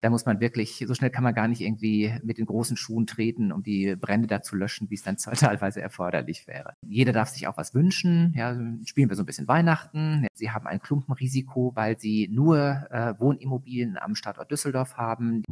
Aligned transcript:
da 0.00 0.10
muss 0.10 0.26
man 0.26 0.40
wirklich, 0.40 0.84
so 0.86 0.94
schnell 0.94 1.10
kann 1.10 1.24
man 1.24 1.34
gar 1.34 1.48
nicht 1.48 1.60
irgendwie 1.60 2.14
mit 2.22 2.38
den 2.38 2.46
großen 2.46 2.76
Schuhen 2.76 3.06
treten, 3.06 3.50
um 3.50 3.64
die 3.64 3.96
Brände 3.96 4.28
da 4.28 4.42
zu 4.42 4.54
löschen, 4.54 4.88
wie 4.90 4.94
es 4.94 5.02
dann 5.02 5.16
teilweise 5.34 5.80
erforderlich 5.80 6.46
wäre. 6.46 6.74
Jeder 6.86 7.12
darf 7.12 7.28
sich 7.28 7.48
auch 7.48 7.56
was 7.56 7.74
wünschen. 7.74 8.32
Ja, 8.36 8.56
spielen 8.84 9.08
wir 9.08 9.16
so 9.16 9.24
ein 9.24 9.26
bisschen 9.26 9.48
Weihnachten. 9.48 10.26
Sie 10.34 10.50
haben 10.50 10.66
ein 10.66 10.80
Klumpenrisiko, 10.80 11.72
weil 11.74 11.98
sie 11.98 12.28
nur 12.30 12.58
äh, 12.90 13.14
Wohnimmobilien 13.18 13.98
am 13.98 14.14
Standort 14.14 14.50
Düsseldorf 14.50 14.96
haben. 14.96 15.42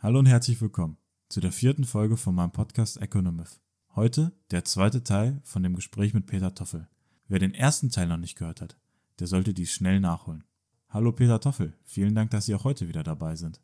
Hallo 0.00 0.18
und 0.18 0.26
herzlich 0.26 0.60
willkommen 0.60 0.98
zu 1.30 1.40
der 1.40 1.52
vierten 1.52 1.84
Folge 1.84 2.16
von 2.16 2.34
meinem 2.34 2.52
Podcast 2.52 3.00
Economist. 3.00 3.63
Heute 3.96 4.32
der 4.50 4.64
zweite 4.64 5.04
Teil 5.04 5.40
von 5.44 5.62
dem 5.62 5.76
Gespräch 5.76 6.14
mit 6.14 6.26
Peter 6.26 6.52
Toffel. 6.52 6.88
Wer 7.28 7.38
den 7.38 7.54
ersten 7.54 7.90
Teil 7.90 8.08
noch 8.08 8.16
nicht 8.16 8.36
gehört 8.36 8.60
hat, 8.60 8.76
der 9.20 9.28
sollte 9.28 9.54
dies 9.54 9.70
schnell 9.70 10.00
nachholen. 10.00 10.42
Hallo 10.88 11.12
Peter 11.12 11.38
Toffel, 11.40 11.74
vielen 11.84 12.12
Dank, 12.16 12.32
dass 12.32 12.46
Sie 12.46 12.56
auch 12.56 12.64
heute 12.64 12.88
wieder 12.88 13.04
dabei 13.04 13.36
sind. 13.36 13.60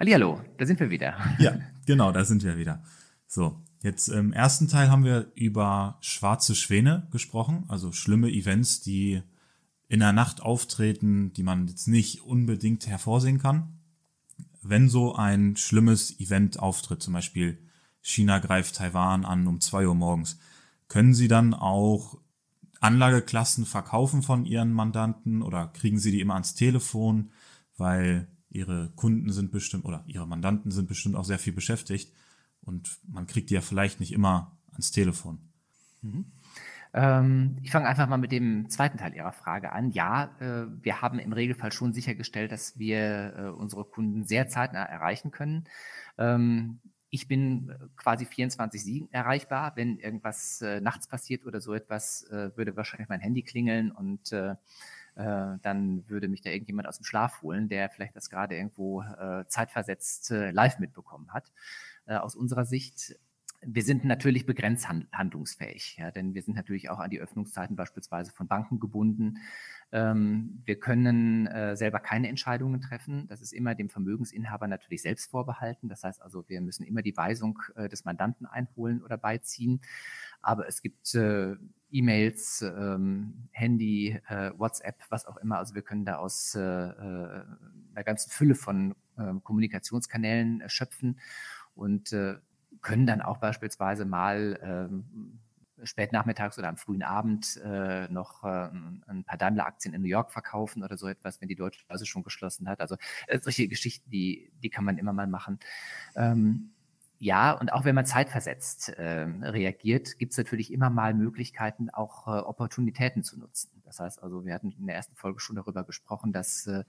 Hallo, 0.00 0.40
da 0.58 0.66
sind 0.66 0.80
wir 0.80 0.90
wieder. 0.90 1.14
Ja, 1.38 1.60
genau, 1.86 2.10
da 2.10 2.24
sind 2.24 2.42
wir 2.42 2.58
wieder. 2.58 2.82
So, 3.28 3.62
jetzt 3.82 4.08
im 4.08 4.32
ersten 4.32 4.66
Teil 4.66 4.90
haben 4.90 5.04
wir 5.04 5.30
über 5.36 5.96
schwarze 6.00 6.56
Schwäne 6.56 7.06
gesprochen, 7.12 7.64
also 7.68 7.92
schlimme 7.92 8.32
Events, 8.32 8.80
die 8.80 9.22
in 9.86 10.00
der 10.00 10.12
Nacht 10.12 10.40
auftreten, 10.40 11.32
die 11.34 11.44
man 11.44 11.68
jetzt 11.68 11.86
nicht 11.86 12.22
unbedingt 12.22 12.88
hervorsehen 12.88 13.38
kann. 13.38 13.78
Wenn 14.60 14.88
so 14.88 15.14
ein 15.14 15.54
schlimmes 15.54 16.18
Event 16.18 16.58
auftritt, 16.58 17.00
zum 17.00 17.12
Beispiel 17.12 17.58
China 18.02 18.38
greift 18.40 18.76
Taiwan 18.76 19.24
an 19.24 19.46
um 19.46 19.60
zwei 19.60 19.86
Uhr 19.86 19.94
morgens. 19.94 20.38
Können 20.88 21.14
Sie 21.14 21.28
dann 21.28 21.54
auch 21.54 22.18
Anlageklassen 22.80 23.64
verkaufen 23.64 24.22
von 24.22 24.44
Ihren 24.44 24.72
Mandanten 24.72 25.40
oder 25.42 25.68
kriegen 25.68 25.98
Sie 25.98 26.10
die 26.10 26.20
immer 26.20 26.34
ans 26.34 26.54
Telefon, 26.54 27.30
weil 27.76 28.26
Ihre 28.50 28.90
Kunden 28.96 29.32
sind 29.32 29.52
bestimmt 29.52 29.84
oder 29.84 30.02
Ihre 30.06 30.26
Mandanten 30.26 30.70
sind 30.70 30.88
bestimmt 30.88 31.16
auch 31.16 31.24
sehr 31.24 31.38
viel 31.38 31.52
beschäftigt 31.52 32.12
und 32.60 32.98
man 33.08 33.26
kriegt 33.26 33.50
die 33.50 33.54
ja 33.54 33.60
vielleicht 33.60 34.00
nicht 34.00 34.12
immer 34.12 34.58
ans 34.72 34.90
Telefon. 34.90 35.38
Mhm. 36.02 36.26
Ähm, 36.94 37.56
ich 37.62 37.70
fange 37.70 37.86
einfach 37.86 38.08
mal 38.08 38.18
mit 38.18 38.32
dem 38.32 38.68
zweiten 38.68 38.98
Teil 38.98 39.14
Ihrer 39.14 39.32
Frage 39.32 39.72
an. 39.72 39.90
Ja, 39.92 40.34
äh, 40.40 40.66
wir 40.82 41.00
haben 41.00 41.18
im 41.18 41.32
Regelfall 41.32 41.72
schon 41.72 41.94
sichergestellt, 41.94 42.52
dass 42.52 42.78
wir 42.78 43.34
äh, 43.36 43.48
unsere 43.48 43.84
Kunden 43.84 44.24
sehr 44.24 44.48
zeitnah 44.48 44.84
erreichen 44.84 45.30
können. 45.30 45.64
Ähm, 46.18 46.80
ich 47.12 47.28
bin 47.28 47.68
äh, 47.68 47.74
quasi 47.96 48.24
24-7 48.24 49.08
erreichbar. 49.12 49.72
Wenn 49.76 49.98
irgendwas 49.98 50.62
äh, 50.62 50.80
nachts 50.80 51.06
passiert 51.06 51.44
oder 51.44 51.60
so 51.60 51.74
etwas, 51.74 52.24
äh, 52.24 52.56
würde 52.56 52.74
wahrscheinlich 52.74 53.10
mein 53.10 53.20
Handy 53.20 53.42
klingeln 53.42 53.92
und 53.92 54.32
äh, 54.32 54.52
äh, 55.14 55.58
dann 55.60 56.08
würde 56.08 56.28
mich 56.28 56.40
da 56.40 56.48
irgendjemand 56.48 56.88
aus 56.88 56.96
dem 56.96 57.04
Schlaf 57.04 57.42
holen, 57.42 57.68
der 57.68 57.90
vielleicht 57.90 58.16
das 58.16 58.30
gerade 58.30 58.56
irgendwo 58.56 59.02
äh, 59.02 59.44
zeitversetzt 59.46 60.30
live 60.30 60.78
mitbekommen 60.78 61.32
hat. 61.32 61.52
aus 62.06 62.34
unserer 62.34 62.64
Sicht 62.64 63.14
wir 63.64 63.82
sind 63.82 64.04
natürlich 64.04 64.44
begrenzt 64.44 64.88
handlungsfähig, 64.88 65.96
ja, 65.98 66.10
denn 66.10 66.34
wir 66.34 66.42
sind 66.42 66.54
natürlich 66.54 66.90
auch 66.90 66.98
an 66.98 67.10
die 67.10 67.20
Öffnungszeiten 67.20 67.76
beispielsweise 67.76 68.32
von 68.32 68.48
Banken 68.48 68.80
gebunden. 68.80 69.38
Ähm, 69.92 70.62
wir 70.64 70.80
können 70.80 71.46
äh, 71.46 71.76
selber 71.76 72.00
keine 72.00 72.28
Entscheidungen 72.28 72.80
treffen. 72.80 73.28
Das 73.28 73.40
ist 73.40 73.52
immer 73.52 73.74
dem 73.74 73.88
Vermögensinhaber 73.88 74.66
natürlich 74.66 75.02
selbst 75.02 75.30
vorbehalten. 75.30 75.88
Das 75.88 76.02
heißt 76.02 76.22
also, 76.22 76.48
wir 76.48 76.60
müssen 76.60 76.84
immer 76.84 77.02
die 77.02 77.16
Weisung 77.16 77.60
äh, 77.76 77.88
des 77.88 78.04
Mandanten 78.04 78.46
einholen 78.46 79.02
oder 79.02 79.16
beiziehen. 79.16 79.80
Aber 80.40 80.66
es 80.66 80.82
gibt 80.82 81.14
äh, 81.14 81.54
E-Mails, 81.90 82.62
ähm, 82.62 83.48
Handy, 83.52 84.18
äh, 84.28 84.50
WhatsApp, 84.56 84.96
was 85.10 85.26
auch 85.26 85.36
immer. 85.36 85.58
Also 85.58 85.74
wir 85.76 85.82
können 85.82 86.04
da 86.04 86.16
aus 86.16 86.56
äh, 86.56 86.60
äh, 86.60 87.44
einer 87.94 88.04
ganzen 88.04 88.30
Fülle 88.30 88.56
von 88.56 88.96
ähm, 89.18 89.44
Kommunikationskanälen 89.44 90.64
schöpfen. 90.66 91.20
Und 91.74 92.14
können 92.82 93.06
dann 93.06 93.22
auch 93.22 93.38
beispielsweise 93.38 94.04
mal 94.04 94.58
ähm, 94.62 95.38
spät 95.84 96.12
nachmittags 96.12 96.58
oder 96.58 96.68
am 96.68 96.76
frühen 96.76 97.02
Abend 97.02 97.60
äh, 97.64 98.08
noch 98.08 98.44
äh, 98.44 98.68
ein 99.06 99.24
paar 99.26 99.38
Daimler-Aktien 99.38 99.94
in 99.94 100.02
New 100.02 100.08
York 100.08 100.32
verkaufen 100.32 100.82
oder 100.82 100.96
so 100.96 101.08
etwas, 101.08 101.40
wenn 101.40 101.48
die 101.48 101.56
deutsche 101.56 101.84
Börse 101.86 102.06
schon 102.06 102.22
geschlossen 102.22 102.68
hat. 102.68 102.80
Also 102.80 102.96
äh, 103.26 103.40
solche 103.40 103.68
Geschichten, 103.68 104.10
die, 104.10 104.52
die 104.62 104.70
kann 104.70 104.84
man 104.84 104.98
immer 104.98 105.12
mal 105.12 105.26
machen. 105.26 105.58
Ähm, 106.14 106.70
ja, 107.18 107.52
und 107.52 107.72
auch 107.72 107.84
wenn 107.84 107.94
man 107.94 108.06
zeitversetzt 108.06 108.88
äh, 108.90 109.28
reagiert, 109.42 110.18
gibt 110.18 110.32
es 110.32 110.38
natürlich 110.38 110.72
immer 110.72 110.90
mal 110.90 111.14
Möglichkeiten, 111.14 111.88
auch 111.90 112.26
äh, 112.26 112.40
Opportunitäten 112.40 113.22
zu 113.22 113.38
nutzen. 113.38 113.81
Das 113.92 114.00
heißt 114.00 114.22
also, 114.22 114.44
wir 114.44 114.54
hatten 114.54 114.70
in 114.72 114.86
der 114.86 114.96
ersten 114.96 115.14
Folge 115.14 115.38
schon 115.38 115.56
darüber 115.56 115.84
gesprochen, 115.84 116.32
dass 116.32 116.66
äh, 116.66 116.84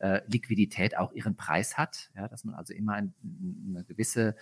äh 0.00 0.20
Liquidität 0.26 0.96
auch 0.96 1.12
ihren 1.12 1.36
Preis 1.36 1.78
hat, 1.78 2.10
ja, 2.16 2.26
dass 2.28 2.44
man 2.44 2.54
also 2.54 2.74
immer 2.74 2.94
ein, 2.94 3.14
eine 3.68 3.84
gewisse 3.84 4.34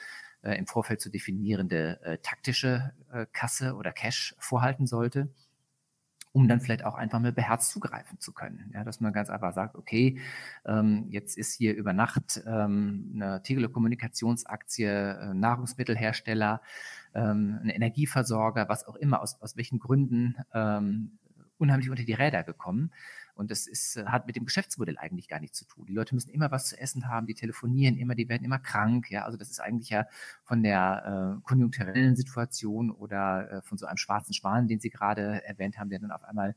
äh, 0.43 0.57
im 0.57 0.67
Vorfeld 0.67 1.01
zu 1.01 1.11
definierende 1.11 2.19
taktische 2.23 2.93
Kasse 3.33 3.75
oder 3.75 3.93
Cash 3.93 4.35
vorhalten 4.39 4.87
sollte, 4.87 5.29
um 6.33 6.49
dann 6.49 6.61
vielleicht 6.61 6.85
auch 6.85 6.95
einfach 6.95 7.19
mal 7.21 7.33
beherzt 7.33 7.71
zugreifen 7.71 8.21
zu 8.21 8.33
können. 8.33 8.71
Ja, 8.75 8.85
dass 8.85 9.01
man 9.01 9.13
ganz 9.13 9.31
einfach 9.31 9.53
sagt, 9.53 9.77
okay, 9.77 10.21
ähm, 10.65 11.07
jetzt 11.11 11.37
ist 11.37 11.55
hier 11.55 11.75
über 11.75 11.93
Nacht 11.93 12.43
ähm, 12.47 13.13
eine 13.15 13.43
Telekommunikationsaktie, 13.43 14.87
äh, 14.87 15.35
Nahrungsmittelhersteller, 15.35 16.63
ähm, 17.15 17.59
ein 17.63 17.71
Energieversorger, 17.71 18.69
was 18.69 18.87
auch 18.87 18.97
immer, 18.97 19.21
aus, 19.21 19.41
aus 19.41 19.57
welchen 19.57 19.79
Gründen 19.79 20.37
ähm, 20.55 21.19
unheimlich 21.59 21.91
unter 21.91 22.05
die 22.05 22.13
Räder 22.13 22.43
gekommen. 22.43 22.93
Und 23.39 23.53
das 23.53 23.69
ist, 23.69 23.97
äh, 23.97 24.05
hat 24.07 24.27
mit 24.27 24.35
dem 24.35 24.47
Geschäftsmodell 24.47 24.99
eigentlich 24.99 25.29
gar 25.29 25.39
nichts 25.39 25.59
zu 25.59 25.65
tun. 25.65 25.87
Die 25.87 25.93
Leute 25.93 26.13
müssen 26.13 26.31
immer 26.31 26.51
was 26.51 26.67
zu 26.67 26.77
essen 26.77 27.09
haben, 27.09 27.29
die 27.29 27.35
telefonieren 27.35 27.97
immer, 27.97 28.17
die 28.17 28.29
werden 28.29 28.45
immer 28.45 28.59
krank. 28.59 29.13
Ja, 29.13 29.25
also 29.25 29.39
das 29.39 29.49
ist 29.49 29.61
eigentlich 29.61 29.91
ja 29.91 30.07
von 30.43 30.65
der 30.65 31.39
äh, 31.39 31.43
konjunkturellen 31.47 32.17
Situation 32.17 32.91
oder 32.91 33.51
äh, 33.51 33.63
von 33.63 33.79
so 33.79 33.87
einem 33.87 33.97
schwarzen 33.97 34.35
Schwan, 34.35 34.67
den 34.67 34.81
Sie 34.81 34.91
gerade 34.91 35.45
erwähnt 35.45 35.79
haben, 35.79 35.89
der 35.89 36.01
dann 36.01 36.11
auf 36.11 36.25
einmal 36.25 36.57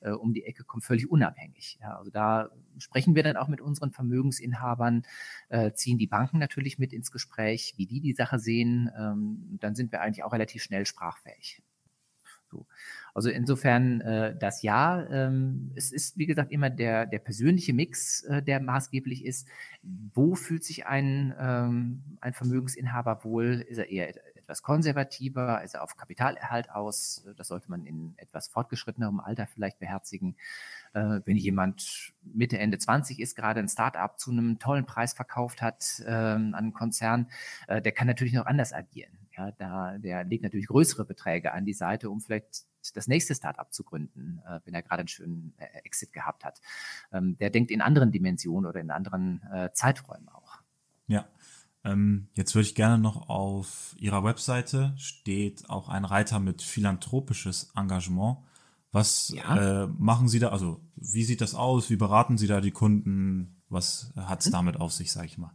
äh, 0.00 0.10
um 0.10 0.32
die 0.32 0.44
Ecke 0.44 0.64
kommt, 0.64 0.84
völlig 0.84 1.10
unabhängig. 1.10 1.78
Ja, 1.82 1.98
also 1.98 2.10
da 2.10 2.48
sprechen 2.78 3.14
wir 3.14 3.22
dann 3.22 3.36
auch 3.36 3.48
mit 3.48 3.60
unseren 3.60 3.92
Vermögensinhabern, 3.92 5.02
äh, 5.50 5.72
ziehen 5.72 5.98
die 5.98 6.06
Banken 6.06 6.38
natürlich 6.38 6.78
mit 6.78 6.94
ins 6.94 7.10
Gespräch, 7.10 7.74
wie 7.76 7.84
die 7.84 8.00
die 8.00 8.14
Sache 8.14 8.38
sehen. 8.38 8.90
Ähm, 8.98 9.58
dann 9.60 9.74
sind 9.74 9.92
wir 9.92 10.00
eigentlich 10.00 10.24
auch 10.24 10.32
relativ 10.32 10.62
schnell 10.62 10.86
sprachfähig. 10.86 11.62
So. 13.14 13.18
Also 13.22 13.30
insofern 13.30 14.00
äh, 14.00 14.36
das 14.38 14.62
Ja. 14.62 15.06
Ähm, 15.10 15.72
es 15.74 15.92
ist, 15.92 16.18
wie 16.18 16.26
gesagt, 16.26 16.50
immer 16.50 16.70
der, 16.70 17.06
der 17.06 17.18
persönliche 17.18 17.72
Mix, 17.72 18.22
äh, 18.24 18.42
der 18.42 18.60
maßgeblich 18.60 19.24
ist. 19.24 19.48
Wo 19.82 20.34
fühlt 20.34 20.64
sich 20.64 20.86
ein, 20.86 21.34
ähm, 21.38 22.02
ein 22.20 22.32
Vermögensinhaber 22.32 23.24
wohl? 23.24 23.64
Ist 23.68 23.78
er 23.78 23.88
eher 23.90 24.08
etwas 24.36 24.62
konservativer? 24.62 25.62
Ist 25.62 25.74
er 25.74 25.82
auf 25.82 25.96
Kapitalerhalt 25.96 26.70
aus? 26.70 27.24
Das 27.36 27.48
sollte 27.48 27.70
man 27.70 27.86
in 27.86 28.14
etwas 28.16 28.48
fortgeschrittenerem 28.48 29.20
Alter 29.20 29.46
vielleicht 29.46 29.78
beherzigen. 29.78 30.36
Äh, 30.94 31.20
wenn 31.24 31.36
jemand 31.36 32.12
Mitte, 32.22 32.58
Ende 32.58 32.78
20 32.78 33.20
ist, 33.20 33.36
gerade 33.36 33.60
ein 33.60 33.68
Start-up 33.68 34.18
zu 34.18 34.30
einem 34.30 34.58
tollen 34.58 34.86
Preis 34.86 35.12
verkauft 35.12 35.62
hat 35.62 36.02
ähm, 36.06 36.54
an 36.54 36.54
einen 36.54 36.72
Konzern, 36.72 37.28
äh, 37.68 37.80
der 37.80 37.92
kann 37.92 38.06
natürlich 38.06 38.32
noch 38.34 38.46
anders 38.46 38.72
agieren. 38.72 39.12
Ja, 39.36 39.50
da, 39.52 39.96
der 39.98 40.24
legt 40.24 40.42
natürlich 40.42 40.66
größere 40.66 41.06
Beträge 41.06 41.52
an 41.52 41.64
die 41.64 41.72
Seite, 41.72 42.10
um 42.10 42.20
vielleicht 42.20 42.66
das 42.90 43.06
nächste 43.06 43.34
Startup 43.34 43.72
zu 43.72 43.84
gründen, 43.84 44.40
äh, 44.46 44.60
wenn 44.64 44.74
er 44.74 44.82
gerade 44.82 45.00
einen 45.00 45.08
schönen 45.08 45.54
äh, 45.58 45.66
Exit 45.84 46.12
gehabt 46.12 46.44
hat. 46.44 46.60
Ähm, 47.12 47.36
der 47.38 47.50
denkt 47.50 47.70
in 47.70 47.80
anderen 47.80 48.10
Dimensionen 48.10 48.68
oder 48.68 48.80
in 48.80 48.90
anderen 48.90 49.42
äh, 49.52 49.70
Zeiträumen 49.72 50.28
auch. 50.28 50.60
Ja. 51.06 51.26
Ähm, 51.84 52.28
jetzt 52.34 52.54
würde 52.54 52.66
ich 52.66 52.74
gerne 52.74 52.98
noch 52.98 53.28
auf 53.28 53.94
Ihrer 53.98 54.22
Webseite 54.22 54.94
steht 54.96 55.68
auch 55.68 55.88
ein 55.88 56.04
Reiter 56.04 56.38
mit 56.38 56.62
philanthropisches 56.62 57.72
Engagement. 57.74 58.38
Was 58.92 59.32
ja. 59.34 59.84
äh, 59.84 59.86
machen 59.98 60.28
Sie 60.28 60.38
da? 60.38 60.50
Also 60.50 60.80
wie 60.96 61.24
sieht 61.24 61.40
das 61.40 61.54
aus? 61.54 61.90
Wie 61.90 61.96
beraten 61.96 62.38
Sie 62.38 62.46
da 62.46 62.60
die 62.60 62.70
Kunden? 62.70 63.62
Was 63.68 64.12
hat 64.16 64.40
es 64.40 64.46
hm? 64.46 64.52
damit 64.52 64.80
auf 64.80 64.92
sich, 64.92 65.10
sage 65.10 65.26
ich 65.26 65.38
mal? 65.38 65.52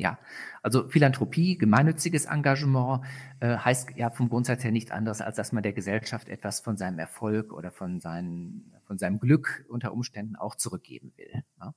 Ja, 0.00 0.16
also 0.62 0.88
Philanthropie, 0.88 1.58
gemeinnütziges 1.58 2.26
Engagement 2.26 3.04
äh, 3.40 3.56
heißt 3.56 3.96
ja 3.96 4.10
vom 4.10 4.28
Grundsatz 4.28 4.62
her 4.62 4.70
nichts 4.70 4.92
anderes, 4.92 5.20
als 5.20 5.34
dass 5.34 5.50
man 5.50 5.64
der 5.64 5.72
Gesellschaft 5.72 6.28
etwas 6.28 6.60
von 6.60 6.76
seinem 6.76 7.00
Erfolg 7.00 7.52
oder 7.52 7.72
von, 7.72 7.98
seinen, 7.98 8.72
von 8.86 8.96
seinem 8.96 9.18
Glück 9.18 9.66
unter 9.68 9.92
Umständen 9.92 10.36
auch 10.36 10.54
zurückgeben 10.54 11.12
will. 11.16 11.42
Ja. 11.58 11.74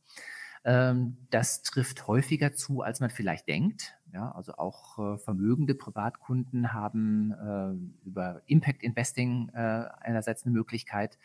Ähm, 0.63 1.17
das 1.31 1.63
trifft 1.63 2.07
häufiger 2.07 2.53
zu, 2.53 2.81
als 2.81 2.99
man 2.99 3.09
vielleicht 3.09 3.47
denkt. 3.47 3.97
Ja, 4.13 4.31
also 4.33 4.53
auch 4.53 4.99
äh, 4.99 5.17
vermögende 5.17 5.73
Privatkunden 5.73 6.73
haben 6.73 7.31
äh, 7.31 8.05
über 8.05 8.41
Impact 8.45 8.83
Investing 8.83 9.49
äh, 9.53 9.85
einerseits 9.99 10.45
eine 10.45 10.53
Möglichkeit, 10.53 11.17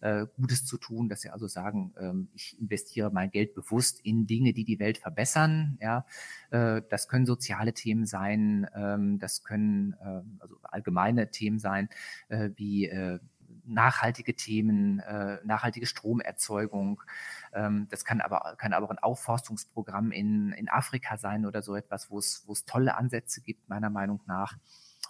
äh, 0.00 0.26
Gutes 0.36 0.64
zu 0.64 0.78
tun, 0.78 1.08
dass 1.08 1.22
sie 1.22 1.30
also 1.30 1.46
sagen, 1.46 1.94
ähm, 1.98 2.28
ich 2.34 2.58
investiere 2.60 3.10
mein 3.10 3.30
Geld 3.30 3.54
bewusst 3.54 4.00
in 4.00 4.26
Dinge, 4.26 4.52
die 4.52 4.64
die 4.64 4.78
Welt 4.78 4.98
verbessern. 4.98 5.78
Ja, 5.80 6.06
äh, 6.50 6.82
das 6.88 7.08
können 7.08 7.26
soziale 7.26 7.72
Themen 7.72 8.06
sein, 8.06 8.66
ähm, 8.74 9.18
das 9.18 9.44
können 9.44 9.94
äh, 10.00 10.22
also 10.40 10.56
allgemeine 10.62 11.30
Themen 11.30 11.58
sein, 11.58 11.88
äh, 12.28 12.50
wie 12.56 12.86
äh, 12.86 13.18
nachhaltige 13.64 14.34
Themen, 14.34 15.00
äh, 15.00 15.38
nachhaltige 15.44 15.86
Stromerzeugung. 15.86 17.02
Ähm, 17.52 17.86
das 17.90 18.04
kann 18.04 18.20
aber, 18.20 18.56
kann 18.58 18.72
aber 18.72 18.86
auch 18.86 18.90
ein 18.90 18.98
Aufforstungsprogramm 18.98 20.12
in, 20.12 20.52
in 20.52 20.68
Afrika 20.68 21.16
sein 21.16 21.46
oder 21.46 21.62
so 21.62 21.74
etwas, 21.74 22.10
wo 22.10 22.18
es, 22.18 22.44
wo 22.46 22.52
es 22.52 22.64
tolle 22.64 22.96
Ansätze 22.96 23.40
gibt, 23.40 23.68
meiner 23.68 23.90
Meinung 23.90 24.20
nach. 24.26 24.56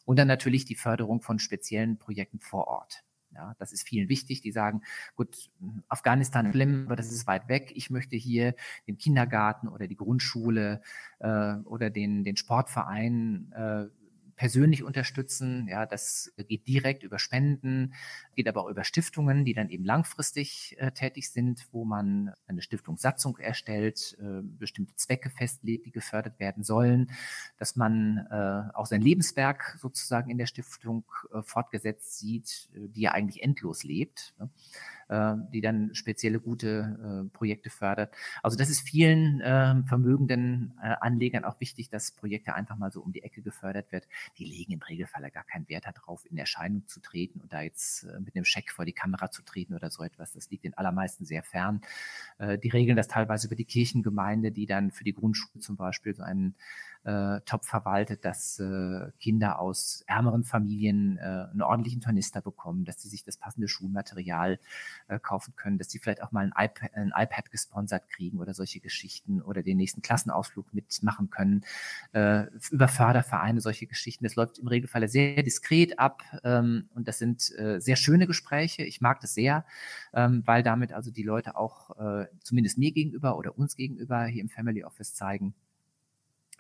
Und 0.04 0.19
dann 0.19 0.28
natürlich 0.28 0.64
die 0.64 0.75
Förderung 0.75 1.22
von 1.22 1.38
speziellen 1.38 1.98
Projekten 1.98 2.40
vor 2.40 2.69
Ort. 2.69 3.04
Ja, 3.40 3.54
das 3.58 3.72
ist 3.72 3.88
vielen 3.88 4.10
wichtig. 4.10 4.42
Die 4.42 4.52
sagen, 4.52 4.82
gut, 5.16 5.50
Afghanistan 5.88 6.44
ist 6.44 6.52
schlimm, 6.52 6.84
aber 6.84 6.96
das 6.96 7.10
ist 7.10 7.26
weit 7.26 7.48
weg. 7.48 7.72
Ich 7.75 7.88
möchte 7.88 8.14
hier 8.14 8.54
den 8.87 8.98
Kindergarten 8.98 9.66
oder 9.66 9.87
die 9.87 9.96
Grundschule 9.96 10.82
äh, 11.20 11.54
oder 11.64 11.88
den, 11.88 12.22
den 12.22 12.37
Sportverein 12.37 13.50
äh, 13.52 14.00
persönlich 14.40 14.82
unterstützen. 14.82 15.69
Ja, 15.69 15.84
das 15.84 16.32
geht 16.48 16.66
direkt 16.66 17.02
über 17.02 17.19
Spenden, 17.19 17.92
geht 18.34 18.48
aber 18.48 18.64
auch 18.64 18.70
über 18.70 18.84
Stiftungen, 18.84 19.44
die 19.44 19.52
dann 19.52 19.69
eben 19.69 19.84
langfristig 19.84 20.76
äh, 20.78 20.92
tätig 20.92 21.28
sind, 21.28 21.69
wo 21.72 21.84
man 21.84 22.32
eine 22.46 22.62
Stiftungssatzung 22.62 23.37
erstellt, 23.37 24.16
äh, 24.19 24.40
bestimmte 24.42 24.96
Zwecke 24.96 25.28
festlegt, 25.28 25.84
die 25.84 25.90
gefördert 25.90 26.40
werden 26.40 26.64
sollen, 26.64 27.10
dass 27.58 27.76
man 27.76 28.26
äh, 28.31 28.75
auch 28.75 28.87
sein 28.87 29.02
Lebenswerk 29.02 29.76
sozusagen 29.78 30.31
in 30.31 30.38
der 30.38 30.46
Stiftung 30.46 31.04
äh, 31.34 31.42
fortgesetzt 31.42 32.19
sieht, 32.19 32.70
äh, 32.75 32.88
die 32.88 33.02
ja 33.02 33.12
eigentlich 33.12 33.42
endlos 33.42 33.84
lebt. 33.84 34.32
Ne? 34.38 34.48
Äh, 35.10 35.34
die 35.52 35.60
dann 35.60 35.94
spezielle 35.94 36.38
gute 36.40 37.26
äh, 37.26 37.36
Projekte 37.36 37.68
fördert. 37.68 38.14
Also 38.42 38.56
das 38.56 38.70
ist 38.70 38.80
vielen 38.80 39.40
äh, 39.40 39.82
vermögenden 39.86 40.72
äh, 40.80 40.94
Anlegern 41.00 41.44
auch 41.44 41.58
wichtig, 41.60 41.88
dass 41.88 42.12
Projekte 42.12 42.54
einfach 42.54 42.78
mal 42.78 42.92
so 42.92 43.02
um 43.02 43.12
die 43.12 43.22
Ecke 43.22 43.42
gefördert 43.42 43.90
wird. 43.90 44.06
Die 44.38 44.44
legen 44.44 44.72
im 44.72 44.80
Regelfall 44.80 45.28
gar 45.30 45.44
keinen 45.44 45.68
Wert 45.68 45.84
darauf, 45.86 46.24
in 46.30 46.38
Erscheinung 46.38 46.86
zu 46.86 47.00
treten 47.00 47.40
und 47.40 47.52
da 47.52 47.60
jetzt 47.60 48.04
äh, 48.04 48.20
mit 48.20 48.36
einem 48.36 48.44
Scheck 48.44 48.70
vor 48.70 48.84
die 48.84 48.92
Kamera 48.92 49.30
zu 49.30 49.42
treten 49.42 49.74
oder 49.74 49.90
so 49.90 50.04
etwas. 50.04 50.32
Das 50.32 50.48
liegt 50.50 50.64
den 50.64 50.74
allermeisten 50.74 51.24
sehr 51.24 51.42
fern. 51.42 51.80
Äh, 52.38 52.58
die 52.58 52.68
regeln 52.68 52.96
das 52.96 53.08
teilweise 53.08 53.48
über 53.48 53.56
die 53.56 53.64
Kirchengemeinde, 53.64 54.52
die 54.52 54.66
dann 54.66 54.92
für 54.92 55.04
die 55.04 55.14
Grundschule 55.14 55.60
zum 55.60 55.76
Beispiel 55.76 56.14
so 56.14 56.22
einen 56.22 56.54
äh, 57.05 57.41
top 57.47 57.64
verwaltet, 57.64 58.25
dass 58.25 58.58
äh, 58.58 59.11
Kinder 59.20 59.58
aus 59.58 60.05
ärmeren 60.06 60.44
Familien 60.44 61.17
äh, 61.17 61.47
einen 61.50 61.62
ordentlichen 61.62 62.00
Tornister 62.00 62.43
bekommen, 62.43 62.85
dass 62.85 63.00
sie 63.00 63.08
sich 63.08 63.25
das 63.25 63.38
passende 63.38 63.69
Schulmaterial 63.69 64.58
äh, 65.08 65.19
kaufen 65.19 65.55
können, 65.56 65.79
dass 65.79 65.91
sie 65.91 65.99
vielleicht 65.99 66.23
auch 66.23 66.32
mal 66.32 66.44
ein 66.44 66.52
iPad, 66.56 66.94
ein 66.94 67.12
iPad 67.17 67.50
gesponsert 67.50 68.08
kriegen 68.11 68.38
oder 68.38 68.52
solche 68.52 68.81
Geschichten 68.81 69.41
oder 69.41 69.62
den 69.62 69.79
nächsten 69.79 70.02
Klassenausflug 70.02 70.75
mitmachen 70.75 71.31
können. 71.31 71.64
Äh, 72.12 72.47
über 72.70 72.88
Fördervereine, 72.88 73.61
solche 73.61 73.87
Geschichten. 73.87 74.25
Das 74.25 74.37
läuft 74.37 74.58
im 74.58 74.69
Regelfall 74.69 75.08
sehr 75.08 75.43
diskret 75.43 75.99
ab 75.99 76.23
ähm, 76.44 76.88
und 76.94 77.08
das 77.08 77.19
sind 77.19 77.50
äh, 77.58 77.81
sehr 77.81 77.97
schöne 77.97 78.26
Gespräche. 78.26 78.82
Ich 78.82 79.00
mag 79.00 79.20
das 79.20 79.35
sehr, 79.35 79.64
ähm, 80.12 80.43
weil 80.44 80.62
damit 80.62 80.93
also 80.93 81.11
die 81.11 81.23
Leute 81.23 81.56
auch 81.56 81.99
äh, 81.99 82.26
zumindest 82.43 82.76
mir 82.76 82.93
gegenüber 82.93 83.38
oder 83.38 83.56
uns 83.56 83.75
gegenüber 83.76 84.25
hier 84.25 84.43
im 84.43 84.50
Family 84.50 84.85
Office 84.85 85.14
zeigen, 85.14 85.55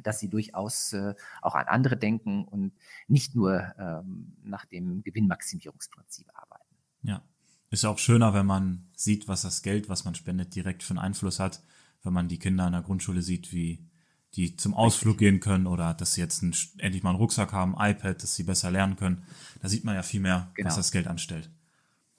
dass 0.02 0.20
sie 0.20 0.28
durchaus 0.28 0.92
äh, 0.92 1.14
auch 1.42 1.54
an 1.54 1.66
andere 1.66 1.96
denken 1.96 2.44
und 2.44 2.72
nicht 3.08 3.34
nur 3.34 3.74
ähm, 3.78 4.36
nach 4.42 4.64
dem 4.66 5.02
Gewinnmaximierungsprinzip 5.02 6.28
arbeiten. 6.34 6.76
Ja, 7.02 7.22
ist 7.70 7.84
auch 7.84 7.98
schöner, 7.98 8.34
wenn 8.34 8.46
man 8.46 8.88
sieht, 8.96 9.28
was 9.28 9.42
das 9.42 9.62
Geld, 9.62 9.88
was 9.88 10.04
man 10.04 10.14
spendet, 10.14 10.54
direkt 10.54 10.82
für 10.82 10.90
einen 10.90 10.98
Einfluss 10.98 11.40
hat, 11.40 11.62
wenn 12.02 12.12
man 12.12 12.28
die 12.28 12.38
Kinder 12.38 12.66
in 12.66 12.72
der 12.72 12.82
Grundschule 12.82 13.22
sieht, 13.22 13.52
wie 13.52 13.86
die 14.34 14.56
zum 14.56 14.74
Ausflug 14.74 15.14
Richtig. 15.14 15.28
gehen 15.28 15.40
können 15.40 15.66
oder 15.66 15.94
dass 15.94 16.14
sie 16.14 16.20
jetzt 16.20 16.42
ein, 16.42 16.54
endlich 16.78 17.02
mal 17.02 17.10
einen 17.10 17.18
Rucksack 17.18 17.52
haben, 17.52 17.74
iPad, 17.76 18.22
dass 18.22 18.34
sie 18.34 18.44
besser 18.44 18.70
lernen 18.70 18.96
können. 18.96 19.24
Da 19.60 19.68
sieht 19.68 19.84
man 19.84 19.94
ja 19.94 20.02
viel 20.02 20.20
mehr, 20.20 20.50
genau. 20.54 20.68
was 20.68 20.76
das 20.76 20.92
Geld 20.92 21.08
anstellt. 21.08 21.50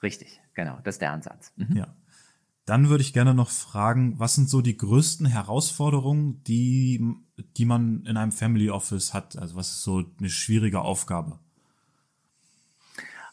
Richtig, 0.04 0.42
genau, 0.54 0.80
das 0.84 0.96
ist 0.96 1.02
der 1.02 1.14
Ansatz. 1.14 1.54
Mhm. 1.56 1.78
Ja. 1.78 1.96
Dann 2.72 2.88
würde 2.88 3.02
ich 3.02 3.12
gerne 3.12 3.34
noch 3.34 3.50
fragen, 3.50 4.18
was 4.18 4.36
sind 4.36 4.50
so 4.50 4.62
die 4.62 4.78
größten 4.78 5.26
Herausforderungen, 5.26 6.42
die, 6.46 7.06
die 7.58 7.66
man 7.66 8.06
in 8.06 8.16
einem 8.16 8.32
Family 8.32 8.70
Office 8.70 9.14
hat? 9.14 9.38
Also 9.38 9.58
was 9.58 9.72
ist 9.72 9.84
so 9.84 10.06
eine 10.18 10.30
schwierige 10.30 10.80
Aufgabe? 10.80 11.38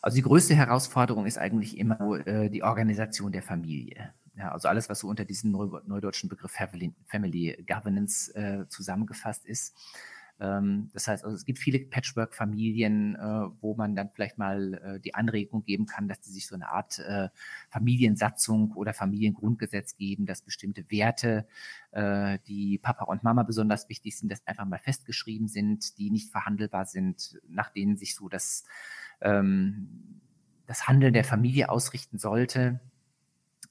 Also 0.02 0.16
die 0.16 0.22
größte 0.22 0.56
Herausforderung 0.56 1.24
ist 1.24 1.38
eigentlich 1.38 1.78
immer 1.78 2.26
äh, 2.26 2.50
die 2.50 2.64
Organisation 2.64 3.30
der 3.30 3.44
Familie. 3.44 4.12
Ja, 4.36 4.50
also 4.50 4.66
alles, 4.66 4.88
was 4.88 4.98
so 4.98 5.06
unter 5.06 5.24
diesem 5.24 5.52
neudeutschen 5.52 6.28
Begriff 6.28 6.50
Family, 6.50 6.92
Family 7.06 7.64
Governance 7.64 8.34
äh, 8.34 8.66
zusammengefasst 8.68 9.46
ist. 9.46 9.72
Ähm, 10.40 10.90
das 10.92 11.08
heißt, 11.08 11.24
also 11.24 11.34
es 11.34 11.44
gibt 11.44 11.58
viele 11.58 11.80
Patchwork-Familien, 11.80 13.16
äh, 13.16 13.50
wo 13.60 13.74
man 13.74 13.96
dann 13.96 14.10
vielleicht 14.10 14.38
mal 14.38 14.74
äh, 14.74 15.00
die 15.00 15.14
Anregung 15.14 15.64
geben 15.64 15.86
kann, 15.86 16.08
dass 16.08 16.22
sie 16.22 16.32
sich 16.32 16.46
so 16.46 16.54
eine 16.54 16.68
Art 16.68 16.98
äh, 17.00 17.28
Familiensatzung 17.70 18.72
oder 18.72 18.94
Familiengrundgesetz 18.94 19.96
geben, 19.96 20.26
dass 20.26 20.42
bestimmte 20.42 20.90
Werte, 20.90 21.46
die 22.46 22.78
Papa 22.78 23.04
und 23.06 23.24
Mama 23.24 23.44
besonders 23.44 23.88
wichtig 23.88 24.18
sind, 24.18 24.30
dass 24.30 24.46
einfach 24.46 24.66
mal 24.66 24.78
festgeschrieben 24.78 25.48
sind, 25.48 25.96
die 25.98 26.10
nicht 26.10 26.30
verhandelbar 26.30 26.84
sind, 26.84 27.40
nach 27.48 27.70
denen 27.70 27.96
sich 27.96 28.14
so 28.14 28.28
das, 28.28 28.64
ähm, 29.22 30.20
das 30.66 30.86
Handeln 30.86 31.14
der 31.14 31.24
Familie 31.24 31.70
ausrichten 31.70 32.18
sollte. 32.18 32.80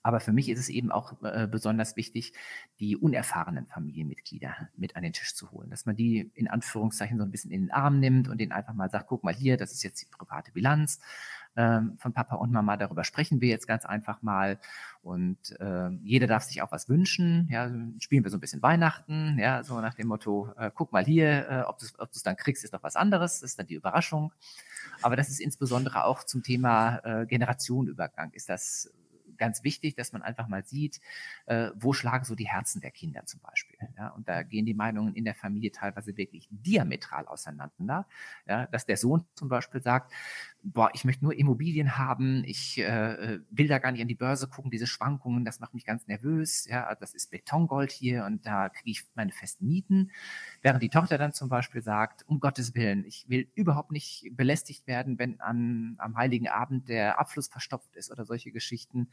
Aber 0.08 0.22
für 0.22 0.32
mich 0.32 0.48
ist 0.48 0.60
es 0.60 0.70
eben 0.70 0.90
auch 0.90 1.22
äh, 1.22 1.50
besonders 1.52 1.98
wichtig, 1.98 2.32
die 2.80 2.96
unerfahrenen 2.96 3.66
Familienmitglieder 3.68 4.70
mit 4.78 4.96
an 4.96 5.04
den 5.04 5.12
Tisch 5.12 5.36
zu 5.36 5.52
holen, 5.52 5.70
dass 5.70 5.86
man 5.86 5.98
die 5.98 6.32
in 6.34 6.48
Anführungszeichen 6.48 7.18
so 7.18 7.26
ein 7.26 7.30
bisschen 7.30 7.52
in 7.52 7.64
den 7.64 7.72
Arm 7.72 8.00
nimmt 8.00 8.30
und 8.30 8.38
denen 8.40 8.54
einfach 8.54 8.74
mal 8.74 8.90
sagt, 8.90 9.08
guck 9.08 9.26
mal 9.26 9.34
hier, 9.34 9.58
das 9.58 9.74
ist 9.74 9.84
jetzt 9.84 10.02
die 10.02 10.06
private 10.06 10.54
Bilanz 10.54 11.02
ähm, 11.58 11.98
von 11.98 12.14
Papa 12.14 12.38
und 12.38 12.54
Mama, 12.54 12.78
darüber 12.78 13.04
sprechen 13.04 13.42
wir 13.42 13.50
jetzt 13.50 13.68
ganz 13.68 13.86
einfach 13.86 14.22
mal. 14.22 14.60
Und 15.02 15.60
äh, 15.60 15.90
jeder 16.04 16.28
darf 16.28 16.44
sich 16.44 16.62
auch 16.62 16.72
was 16.72 16.88
wünschen, 16.88 17.50
ja, 17.52 17.70
spielen 18.00 18.24
wir 18.24 18.32
so 18.32 18.38
ein 18.38 18.42
bisschen 18.42 18.62
Weihnachten, 18.62 19.38
ja, 19.38 19.62
so 19.62 19.82
nach 19.82 19.96
dem 19.96 20.08
Motto, 20.08 20.54
äh, 20.58 20.72
guck 20.74 20.94
mal 20.94 21.04
hier, 21.04 21.50
äh, 21.50 21.62
ob 21.64 21.80
du 21.80 21.86
es 22.14 22.24
dann 22.24 22.38
kriegst, 22.38 22.64
ist 22.64 22.74
doch 22.74 22.84
was 22.84 22.96
anderes, 22.96 23.42
das 23.42 23.52
ist 23.52 23.60
dann 23.60 23.68
die 23.68 23.76
Überraschung. 23.76 24.32
Aber 25.02 25.18
das 25.18 25.28
ist 25.28 25.42
insbesondere 25.42 26.06
auch 26.06 26.24
zum 26.24 26.44
Thema 26.44 27.00
äh, 27.04 27.26
Generationenübergang, 27.26 28.32
ist 28.32 28.48
das 28.48 28.90
ganz 29.38 29.64
wichtig, 29.64 29.96
dass 29.96 30.14
man 30.14 30.22
einfach 30.22 30.48
mal 30.48 30.64
sieht, 30.66 31.00
äh, 31.46 31.70
wo 31.76 31.94
schlagen 31.94 32.26
so 32.26 32.36
die 32.36 32.48
Herzen 32.48 32.82
der 32.82 32.92
Kinder 32.92 33.26
zum 33.26 33.40
Beispiel. 33.42 33.78
Ja? 33.98 34.10
Und 34.10 34.28
da 34.28 34.44
gehen 34.44 34.66
die 34.66 34.74
Meinungen 34.74 35.14
in 35.14 35.26
der 35.26 35.36
Familie 35.36 35.72
teilweise 35.72 36.18
wirklich 36.18 36.48
diametral 36.52 37.28
auseinander. 37.28 38.08
Ja? 38.48 38.68
Dass 38.68 38.86
der 38.86 38.98
Sohn 38.98 39.26
zum 39.36 39.50
Beispiel 39.50 39.82
sagt, 39.82 40.12
boah, 40.64 40.90
ich 40.94 41.06
möchte 41.06 41.24
nur 41.24 41.38
Immobilien 41.38 41.98
haben, 41.98 42.44
ich 42.46 42.78
äh, 42.80 43.40
will 43.50 43.68
da 43.68 43.80
gar 43.80 43.92
nicht 43.92 44.02
an 44.02 44.08
die 44.08 44.16
Börse 44.16 44.48
gucken, 44.48 44.70
diese 44.70 44.88
Schwankungen, 44.88 45.46
das 45.46 45.60
macht 45.60 45.74
mich 45.74 45.86
ganz 45.86 46.08
nervös. 46.08 46.66
Ja? 46.66 46.94
Das 46.96 47.14
ist 47.14 47.32
Betongold 47.32 47.92
hier 47.92 48.26
und 48.26 48.46
da 48.46 48.70
kriege 48.70 48.92
ich 48.92 49.06
meine 49.16 49.32
festen 49.32 49.68
Mieten. 49.68 50.12
Während 50.62 50.84
die 50.84 50.90
Tochter 50.90 51.18
dann 51.18 51.34
zum 51.34 51.50
Beispiel 51.50 51.82
sagt, 51.82 52.28
um 52.28 52.40
Gottes 52.40 52.76
Willen, 52.76 53.06
ich 53.06 53.30
will 53.30 53.50
überhaupt 53.56 53.92
nicht 53.92 54.32
belästigt 54.32 54.88
werden, 54.88 55.20
wenn 55.20 55.40
an, 55.40 55.96
am 56.00 56.18
Heiligen 56.18 56.48
Abend 56.50 56.90
der 56.90 57.20
Abfluss 57.20 57.48
verstopft 57.48 57.96
ist 57.96 58.12
oder 58.12 58.26
solche 58.26 58.52
Geschichten. 58.52 59.08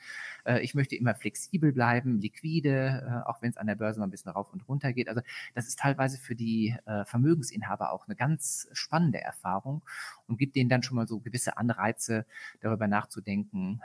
Äh, 0.45 0.61
ich 0.61 0.75
möchte 0.75 0.97
immer 0.97 1.15
flexibel 1.15 1.73
bleiben, 1.73 2.21
liquide, 2.21 3.23
äh, 3.25 3.29
auch 3.29 3.43
wenn 3.43 3.51
es 3.51 3.57
an 3.57 3.67
der 3.67 3.77
Börse 3.77 4.01
mal 4.01 4.07
ein 4.07 4.11
bisschen 4.11 4.33
rauf 4.33 4.53
und 4.53 4.67
runter 4.69 4.93
geht. 4.93 5.09
Also 5.09 5.21
das 5.55 5.69
ist 5.69 5.79
teilweise 5.79 6.19
für 6.19 6.35
die 6.35 6.77
äh, 6.87 7.05
Vermögensinhaber 7.05 7.93
auch 7.93 8.07
eine 8.07 8.17
ganz 8.17 8.69
spannende 8.73 9.21
Erfahrung 9.21 9.83
und 10.27 10.39
gibt 10.39 10.57
denen 10.57 10.69
dann 10.69 10.83
schon 10.83 10.97
mal 10.97 11.07
so 11.07 11.21
gewisse 11.21 11.34
Anreize, 11.57 12.27
darüber 12.61 12.89
nachzudenken, 12.89 13.81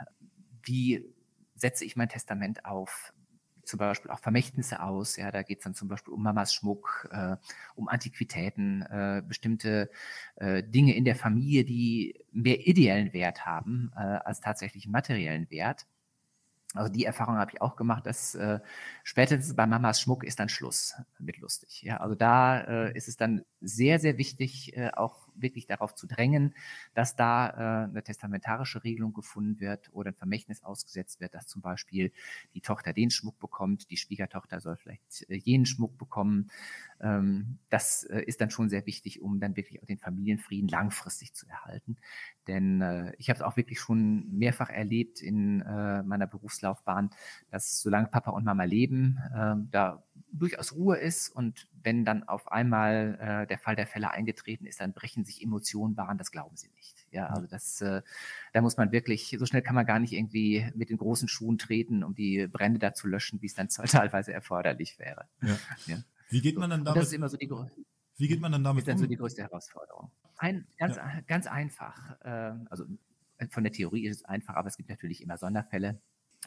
wie 0.62 1.04
setze 1.54 1.84
ich 1.84 1.96
mein 1.96 2.08
Testament 2.08 2.64
auf, 2.64 3.12
zum 3.64 3.78
Beispiel 3.78 4.10
auch 4.10 4.18
Vermächtnisse 4.18 4.82
aus. 4.82 5.16
Ja, 5.16 5.30
da 5.30 5.42
geht 5.42 5.58
es 5.58 5.64
dann 5.64 5.74
zum 5.74 5.88
Beispiel 5.88 6.12
um 6.12 6.22
Mamas 6.22 6.52
Schmuck, 6.52 7.08
äh, 7.12 7.36
um 7.74 7.88
Antiquitäten, 7.88 8.82
äh, 8.82 9.22
bestimmte 9.26 9.90
äh, 10.36 10.62
Dinge 10.62 10.96
in 10.96 11.04
der 11.04 11.16
Familie, 11.16 11.64
die 11.64 12.24
mehr 12.32 12.66
ideellen 12.66 13.12
Wert 13.12 13.46
haben 13.46 13.92
äh, 13.94 14.00
als 14.00 14.40
tatsächlich 14.40 14.88
materiellen 14.88 15.50
Wert. 15.50 15.86
Also 16.74 16.92
die 16.92 17.04
Erfahrung 17.04 17.36
habe 17.36 17.50
ich 17.52 17.60
auch 17.60 17.76
gemacht, 17.76 18.06
dass 18.06 18.34
äh, 18.36 18.60
spätestens 19.02 19.56
bei 19.56 19.66
Mamas 19.66 20.00
Schmuck 20.00 20.24
ist 20.24 20.38
dann 20.38 20.48
Schluss 20.48 20.94
mit 21.18 21.38
lustig. 21.38 21.82
Ja, 21.82 21.98
also 21.98 22.14
da 22.14 22.60
äh, 22.60 22.96
ist 22.96 23.08
es 23.08 23.16
dann 23.16 23.44
sehr, 23.60 23.98
sehr 23.98 24.18
wichtig, 24.18 24.76
auch 24.94 25.28
wirklich 25.34 25.66
darauf 25.66 25.94
zu 25.94 26.06
drängen, 26.06 26.54
dass 26.94 27.16
da 27.16 27.48
äh, 27.48 27.88
eine 27.88 28.02
testamentarische 28.02 28.84
Regelung 28.84 29.12
gefunden 29.12 29.60
wird 29.60 29.90
oder 29.92 30.10
ein 30.10 30.14
Vermächtnis 30.14 30.62
ausgesetzt 30.62 31.20
wird, 31.20 31.34
dass 31.34 31.46
zum 31.46 31.62
Beispiel 31.62 32.12
die 32.54 32.60
Tochter 32.60 32.92
den 32.92 33.10
Schmuck 33.10 33.38
bekommt, 33.38 33.90
die 33.90 33.96
Schwiegertochter 33.96 34.60
soll 34.60 34.76
vielleicht 34.76 35.28
äh, 35.28 35.36
jenen 35.36 35.66
Schmuck 35.66 35.98
bekommen. 35.98 36.50
Ähm, 37.00 37.58
das 37.68 38.04
äh, 38.04 38.20
ist 38.22 38.40
dann 38.40 38.50
schon 38.50 38.68
sehr 38.68 38.86
wichtig, 38.86 39.20
um 39.20 39.40
dann 39.40 39.56
wirklich 39.56 39.82
auch 39.82 39.86
den 39.86 39.98
Familienfrieden 39.98 40.68
langfristig 40.68 41.34
zu 41.34 41.46
erhalten. 41.48 41.96
Denn 42.46 42.80
äh, 42.80 43.12
ich 43.18 43.30
habe 43.30 43.38
es 43.38 43.42
auch 43.42 43.56
wirklich 43.56 43.80
schon 43.80 44.30
mehrfach 44.30 44.70
erlebt 44.70 45.20
in 45.20 45.60
äh, 45.60 46.02
meiner 46.02 46.26
Berufslaufbahn, 46.26 47.10
dass 47.50 47.80
solange 47.80 48.08
Papa 48.08 48.30
und 48.32 48.44
Mama 48.44 48.64
leben, 48.64 49.18
äh, 49.34 49.54
da 49.70 50.02
durchaus 50.32 50.74
Ruhe 50.74 50.96
ist 50.96 51.28
und 51.28 51.68
wenn 51.82 52.04
dann 52.04 52.24
auf 52.24 52.50
einmal 52.50 53.18
äh, 53.20 53.46
der 53.46 53.58
Fall 53.58 53.76
der 53.76 53.86
Fälle 53.86 54.10
eingetreten 54.10 54.66
ist, 54.66 54.80
dann 54.80 54.92
brechen 54.92 55.24
sich 55.24 55.42
Emotionen 55.42 55.94
Bahn, 55.94 56.18
das 56.18 56.30
glauben 56.30 56.56
sie 56.56 56.68
nicht. 56.76 57.06
Ja, 57.10 57.26
also 57.26 57.46
das, 57.46 57.80
äh, 57.80 58.02
da 58.52 58.60
muss 58.60 58.76
man 58.76 58.92
wirklich, 58.92 59.36
so 59.38 59.46
schnell 59.46 59.62
kann 59.62 59.74
man 59.74 59.86
gar 59.86 59.98
nicht 59.98 60.12
irgendwie 60.12 60.70
mit 60.74 60.90
den 60.90 60.96
großen 60.96 61.28
Schuhen 61.28 61.58
treten, 61.58 62.04
um 62.04 62.14
die 62.14 62.46
Brände 62.46 62.78
da 62.78 62.94
zu 62.94 63.08
löschen, 63.08 63.40
wie 63.42 63.46
es 63.46 63.54
dann 63.54 63.68
teilweise 63.68 64.32
erforderlich 64.32 64.98
wäre. 64.98 65.26
Ja. 65.42 65.58
ja. 65.86 65.96
Wie 66.28 66.40
geht 66.40 66.56
man 66.56 66.70
dann 66.70 66.84
damit? 66.84 67.00
das 67.00 67.08
ist 67.08 67.14
immer 67.14 67.28
so 67.28 67.36
die 67.36 67.50
Wie 68.16 68.28
geht 68.28 68.40
man 68.40 68.52
dann 68.52 68.62
damit 68.62 68.82
ist 68.82 68.88
dann 68.88 68.98
so 68.98 69.06
die 69.06 69.16
größte 69.16 69.42
Herausforderung. 69.42 70.10
Ein, 70.36 70.66
ganz, 70.78 70.96
ja. 70.96 71.20
ganz 71.26 71.46
einfach. 71.46 72.20
Äh, 72.22 72.54
also 72.70 72.84
von 73.48 73.64
der 73.64 73.72
Theorie 73.72 74.06
ist 74.06 74.16
es 74.18 74.24
einfach, 74.24 74.54
aber 74.54 74.68
es 74.68 74.76
gibt 74.76 74.88
natürlich 74.88 75.22
immer 75.22 75.38
Sonderfälle 75.38 76.00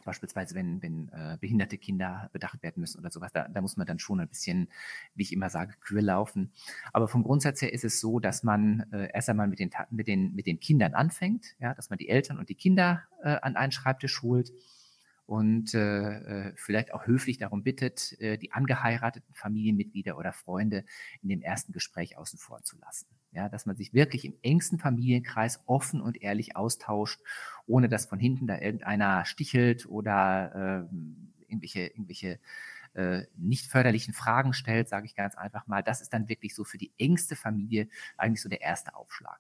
beispielsweise 0.06 0.56
wenn, 0.56 0.82
wenn 0.82 1.10
äh, 1.10 1.38
behinderte 1.40 1.78
Kinder 1.78 2.30
bedacht 2.34 2.62
werden 2.64 2.80
müssen 2.80 3.00
oder 3.00 3.12
sowas, 3.12 3.32
da, 3.32 3.48
da 3.48 3.62
muss 3.62 3.78
man 3.78 3.88
dann 3.88 4.00
schon 4.00 4.20
ein 4.20 4.28
bisschen, 4.28 4.68
wie 5.16 5.24
ich 5.24 5.34
immer 5.34 5.50
sage, 5.50 5.76
Kür 5.82 6.02
laufen. 6.02 6.52
Aber 6.92 7.08
vom 7.08 7.24
Grundsatz 7.24 7.62
her 7.62 7.74
ist 7.74 7.84
es 7.84 8.00
so, 8.00 8.20
dass 8.20 8.44
man 8.44 8.86
äh, 8.92 9.10
erst 9.14 9.30
einmal 9.30 9.48
mit 9.48 9.60
den, 9.60 9.72
mit, 9.92 10.08
den, 10.08 10.34
mit 10.36 10.48
den 10.48 10.60
Kindern 10.60 10.94
anfängt, 10.94 11.56
ja, 11.60 11.74
dass 11.74 11.90
man 11.90 11.98
die 11.98 12.10
Eltern 12.10 12.40
und 12.40 12.50
die 12.50 12.56
Kinder 12.56 13.04
äh, 13.22 13.38
an 13.42 13.56
einen 13.56 13.72
Schreibtisch 13.72 14.22
holt 14.22 14.52
und 15.26 15.74
äh, 15.74 16.50
äh, 16.50 16.54
vielleicht 16.56 16.94
auch 16.94 17.08
höflich 17.08 17.38
darum 17.38 17.64
bittet, 17.64 18.20
äh, 18.20 18.38
die 18.38 18.52
angeheirateten 18.52 19.34
Familienmitglieder 19.34 20.18
oder 20.18 20.34
Freunde 20.34 20.84
in 21.22 21.30
dem 21.30 21.42
ersten 21.42 21.72
Gespräch 21.72 22.18
außen 22.18 22.40
vor 22.40 22.62
zu 22.64 22.78
lassen. 22.78 23.08
Ja, 23.34 23.50
dass 23.50 23.66
man 23.66 23.76
sich 23.76 23.94
wirklich 23.94 24.26
im 24.26 24.36
engsten 24.44 24.80
Familienkreis 24.80 25.64
offen 25.66 26.02
und 26.02 26.22
ehrlich 26.22 26.56
austauscht, 26.56 27.20
ohne 27.66 27.90
dass 27.90 28.06
von 28.06 28.20
hinten 28.20 28.46
da 28.48 28.60
irgendeiner 28.60 29.26
stichelt 29.26 29.88
oder 29.88 30.88
äh, 30.92 30.96
irgendwelche, 31.48 31.88
irgendwelche 31.88 32.40
äh, 32.94 33.24
nicht 33.36 33.66
förderlichen 33.66 34.14
Fragen 34.14 34.54
stellt, 34.54 34.88
sage 34.88 35.08
ich 35.08 35.16
ganz 35.16 35.36
einfach 35.36 35.66
mal. 35.66 35.82
Das 35.82 36.02
ist 36.02 36.14
dann 36.14 36.30
wirklich 36.30 36.54
so 36.54 36.64
für 36.64 36.78
die 36.78 36.92
engste 37.00 37.36
Familie 37.36 37.88
eigentlich 38.18 38.42
so 38.42 38.50
der 38.50 38.62
erste 38.62 38.96
Aufschlag 38.96 39.40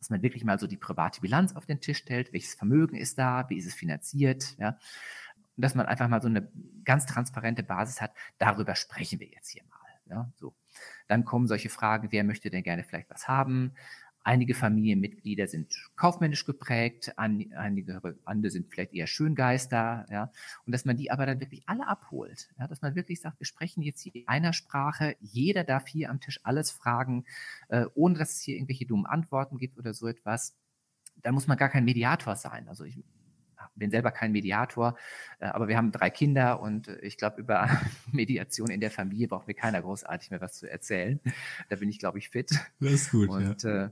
dass 0.00 0.08
man 0.08 0.22
wirklich 0.22 0.44
mal 0.44 0.58
so 0.58 0.66
die 0.66 0.78
private 0.78 1.20
Bilanz 1.20 1.54
auf 1.54 1.66
den 1.66 1.80
Tisch 1.80 1.98
stellt, 1.98 2.32
welches 2.32 2.54
Vermögen 2.54 2.96
ist 2.96 3.18
da, 3.18 3.48
wie 3.50 3.58
ist 3.58 3.66
es 3.66 3.74
finanziert, 3.74 4.56
ja. 4.58 4.78
Und 5.56 5.62
dass 5.62 5.74
man 5.74 5.84
einfach 5.84 6.08
mal 6.08 6.22
so 6.22 6.28
eine 6.28 6.50
ganz 6.84 7.04
transparente 7.04 7.62
Basis 7.62 8.00
hat, 8.00 8.12
darüber 8.38 8.74
sprechen 8.74 9.20
wir 9.20 9.28
jetzt 9.28 9.50
hier 9.50 9.62
mal. 9.68 9.79
Ja, 10.10 10.30
so. 10.36 10.54
Dann 11.08 11.24
kommen 11.24 11.46
solche 11.46 11.70
Fragen, 11.70 12.12
wer 12.12 12.24
möchte 12.24 12.50
denn 12.50 12.62
gerne 12.62 12.84
vielleicht 12.84 13.10
was 13.10 13.28
haben? 13.28 13.72
Einige 14.22 14.54
Familienmitglieder 14.54 15.46
sind 15.46 15.74
kaufmännisch 15.96 16.44
geprägt, 16.44 17.14
einige 17.16 18.02
andere 18.26 18.50
sind 18.50 18.68
vielleicht 18.70 18.92
eher 18.92 19.06
Schöngeister, 19.06 20.04
ja, 20.10 20.30
und 20.66 20.72
dass 20.72 20.84
man 20.84 20.98
die 20.98 21.10
aber 21.10 21.24
dann 21.24 21.40
wirklich 21.40 21.62
alle 21.66 21.88
abholt, 21.88 22.50
ja, 22.58 22.68
dass 22.68 22.82
man 22.82 22.94
wirklich 22.94 23.22
sagt, 23.22 23.40
wir 23.40 23.46
sprechen 23.46 23.80
jetzt 23.82 24.02
hier 24.02 24.14
in 24.14 24.28
einer 24.28 24.52
Sprache, 24.52 25.16
jeder 25.20 25.64
darf 25.64 25.86
hier 25.86 26.10
am 26.10 26.20
Tisch 26.20 26.38
alles 26.42 26.70
fragen, 26.70 27.24
äh, 27.68 27.86
ohne 27.94 28.18
dass 28.18 28.34
es 28.34 28.42
hier 28.42 28.56
irgendwelche 28.56 28.84
dummen 28.84 29.06
Antworten 29.06 29.56
gibt 29.56 29.78
oder 29.78 29.94
so 29.94 30.06
etwas. 30.06 30.54
Da 31.22 31.32
muss 31.32 31.46
man 31.46 31.56
gar 31.56 31.70
kein 31.70 31.86
Mediator 31.86 32.36
sein. 32.36 32.68
Also 32.68 32.84
ich 32.84 33.02
bin 33.80 33.90
selber 33.90 34.12
kein 34.12 34.30
Mediator, 34.30 34.96
äh, 35.40 35.46
aber 35.46 35.66
wir 35.66 35.76
haben 35.76 35.90
drei 35.90 36.10
Kinder 36.10 36.60
und 36.60 36.86
äh, 36.86 37.00
ich 37.00 37.16
glaube, 37.16 37.40
über 37.40 37.68
Mediation 38.12 38.70
in 38.70 38.80
der 38.80 38.92
Familie 38.92 39.26
braucht 39.26 39.48
mir 39.48 39.54
keiner 39.54 39.82
großartig 39.82 40.30
mehr 40.30 40.40
was 40.40 40.54
zu 40.54 40.70
erzählen. 40.70 41.18
Da 41.68 41.76
bin 41.76 41.88
ich, 41.88 41.98
glaube 41.98 42.18
ich, 42.18 42.28
fit. 42.28 42.50
Das 42.78 42.92
ist 42.92 43.10
gut. 43.10 43.28
Und 43.28 43.64
ja. 43.64 43.86
äh, 43.86 43.90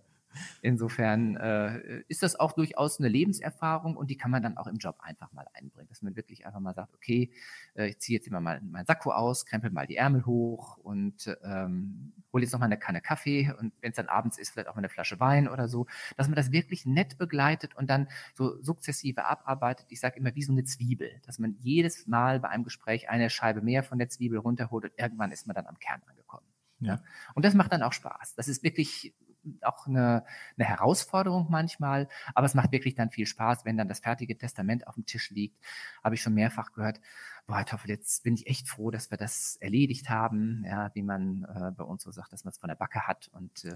Insofern 0.62 1.37
äh, 1.37 2.02
ist 2.08 2.23
das 2.23 2.38
auch 2.38 2.52
durchaus 2.52 2.99
eine 2.99 3.08
Lebenserfahrung 3.08 3.97
und 3.97 4.11
die 4.11 4.16
kann 4.16 4.30
man 4.30 4.42
dann 4.42 4.56
auch 4.56 4.66
im 4.66 4.76
Job 4.76 4.97
einfach 5.00 5.32
mal 5.32 5.47
einbringen, 5.54 5.88
dass 5.88 6.02
man 6.02 6.16
wirklich 6.16 6.47
einfach 6.47 6.61
mal 6.61 6.75
sagt, 6.75 6.94
okay, 6.94 7.30
äh, 7.75 7.88
ich 7.88 7.99
ziehe 7.99 8.18
jetzt 8.18 8.26
immer 8.26 8.40
mal 8.40 8.61
meinen 8.61 8.87
Sakko 8.87 9.12
aus, 9.12 9.47
krempel 9.47 9.70
mal 9.70 9.87
die 9.87 9.97
Ärmel 9.97 10.26
hoch 10.26 10.76
und 10.78 11.37
ähm, 11.42 12.12
hole 12.32 12.42
jetzt 12.42 12.52
noch 12.52 12.61
mal 12.61 12.66
eine 12.66 12.78
Kanne 12.78 13.00
Kaffee 13.00 13.52
und 13.58 13.73
wenn 13.80 13.90
es 13.90 13.97
dann 13.97 14.08
abends 14.08 14.38
ist, 14.38 14.50
vielleicht 14.50 14.68
auch 14.68 14.75
mal 14.75 14.80
eine 14.80 14.88
Flasche 14.88 15.20
Wein 15.20 15.49
oder 15.49 15.68
so, 15.68 15.87
dass 16.16 16.28
man 16.28 16.37
das 16.37 16.52
wirklich 16.52 16.87
nett 16.87 17.18
begleitet 17.18 17.75
und 17.76 17.88
dann 17.90 18.08
so 18.35 18.61
sukzessive 18.62 19.25
abarbeitet. 19.25 19.87
Ich 19.88 20.00
sage 20.00 20.18
immer 20.18 20.35
wie 20.35 20.42
so 20.42 20.52
eine 20.52 20.64
Zwiebel, 20.64 21.20
dass 21.26 21.38
man 21.38 21.56
jedes 21.58 22.06
Mal 22.06 22.40
bei 22.40 22.49
einem 22.49 22.64
Gespräch 22.64 23.08
eine 23.08 23.30
Scheibe 23.30 23.62
mehr 23.62 23.82
von 23.82 23.99
der 23.99 24.08
Zwiebel 24.08 24.38
runterholt 24.38 24.85
und 24.85 24.92
irgendwann 24.97 25.32
ist 25.32 25.47
man 25.47 25.54
dann 25.54 25.66
am 25.66 25.78
Kern 25.78 26.02
angekommen. 26.06 26.47
Ja. 26.80 26.94
ja. 26.94 27.02
Und 27.35 27.44
das 27.44 27.54
macht 27.54 27.73
dann 27.73 27.82
auch 27.82 27.92
Spaß. 27.92 28.35
Das 28.35 28.49
ist 28.49 28.62
wirklich 28.62 29.14
auch 29.62 29.86
eine, 29.86 30.24
eine 30.56 30.68
Herausforderung 30.68 31.46
manchmal, 31.50 32.08
aber 32.34 32.46
es 32.46 32.54
macht 32.54 32.72
wirklich 32.72 32.94
dann 32.94 33.10
viel 33.10 33.26
Spaß, 33.26 33.64
wenn 33.64 33.76
dann 33.76 33.88
das 33.88 34.00
fertige 34.00 34.36
Testament 34.36 34.86
auf 34.86 34.94
dem 34.94 35.06
Tisch 35.06 35.30
liegt. 35.30 35.56
Habe 36.02 36.14
ich 36.14 36.22
schon 36.22 36.34
mehrfach 36.34 36.72
gehört. 36.72 37.00
Boah, 37.48 37.64
Toffel, 37.64 37.88
jetzt 37.88 38.24
bin 38.24 38.34
ich 38.34 38.46
echt 38.46 38.68
froh, 38.68 38.90
dass 38.90 39.10
wir 39.10 39.16
das 39.16 39.56
erledigt 39.56 40.10
haben, 40.10 40.64
ja, 40.66 40.90
wie 40.94 41.02
man 41.02 41.44
äh, 41.44 41.70
bei 41.70 41.82
uns 41.82 42.02
so 42.02 42.10
sagt, 42.10 42.30
dass 42.30 42.44
man 42.44 42.52
es 42.52 42.58
von 42.58 42.68
der 42.68 42.74
Backe 42.74 43.06
hat. 43.06 43.30
Und 43.32 43.64
äh, 43.64 43.74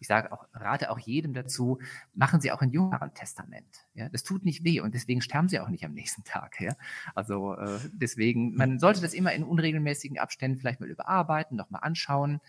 ich 0.00 0.08
sage 0.08 0.32
auch, 0.32 0.44
rate 0.52 0.90
auch 0.90 0.98
jedem 0.98 1.32
dazu, 1.32 1.78
machen 2.14 2.40
Sie 2.40 2.50
auch 2.50 2.62
ein 2.62 2.72
jüngeren 2.72 3.14
Testament. 3.14 3.86
Ja, 3.94 4.08
das 4.08 4.24
tut 4.24 4.44
nicht 4.44 4.64
weh 4.64 4.80
und 4.80 4.92
deswegen 4.94 5.22
sterben 5.22 5.48
Sie 5.48 5.60
auch 5.60 5.68
nicht 5.68 5.84
am 5.84 5.92
nächsten 5.92 6.24
Tag. 6.24 6.60
Ja, 6.60 6.74
also 7.14 7.54
äh, 7.54 7.78
deswegen, 7.92 8.56
man 8.56 8.80
sollte 8.80 9.00
das 9.00 9.14
immer 9.14 9.32
in 9.32 9.44
unregelmäßigen 9.44 10.18
Abständen 10.18 10.58
vielleicht 10.58 10.80
mal 10.80 10.90
überarbeiten, 10.90 11.56
nochmal 11.56 11.82
anschauen 11.84 12.40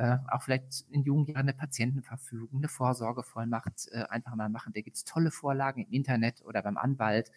äh, 0.00 0.16
auch 0.28 0.40
vielleicht 0.40 0.86
in 0.90 1.02
jungen 1.02 1.26
Jahren 1.26 1.40
eine 1.42 1.52
Patientenverfügung, 1.52 2.60
eine 2.60 2.68
Vorsorgevollmacht 2.68 3.88
äh, 3.92 4.04
einfach 4.08 4.34
mal 4.34 4.48
machen. 4.48 4.72
Da 4.72 4.80
gibt 4.80 4.96
es 4.96 5.04
tolle 5.04 5.30
Vorlagen 5.30 5.84
im 5.84 5.92
Internet 5.92 6.42
oder 6.42 6.62
beim 6.62 6.78
Anwalt, 6.78 7.30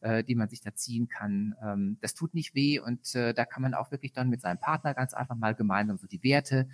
äh, 0.00 0.22
die 0.22 0.34
man 0.34 0.50
sich 0.50 0.60
da 0.60 0.74
ziehen 0.74 1.08
kann. 1.08 1.54
Ähm, 1.62 1.96
das 2.02 2.12
tut 2.12 2.34
nicht 2.34 2.54
weh 2.54 2.78
und 2.78 3.14
äh, 3.14 3.32
da 3.32 3.46
kann 3.46 3.62
man 3.62 3.72
auch 3.72 3.90
wirklich 3.90 4.12
dann 4.12 4.28
mit 4.28 4.42
seinem 4.42 4.58
Partner 4.58 4.92
ganz 4.92 5.14
einfach 5.14 5.34
mal 5.34 5.54
gemeinsam 5.54 5.96
so 5.96 6.06
die 6.06 6.22
Werte 6.22 6.68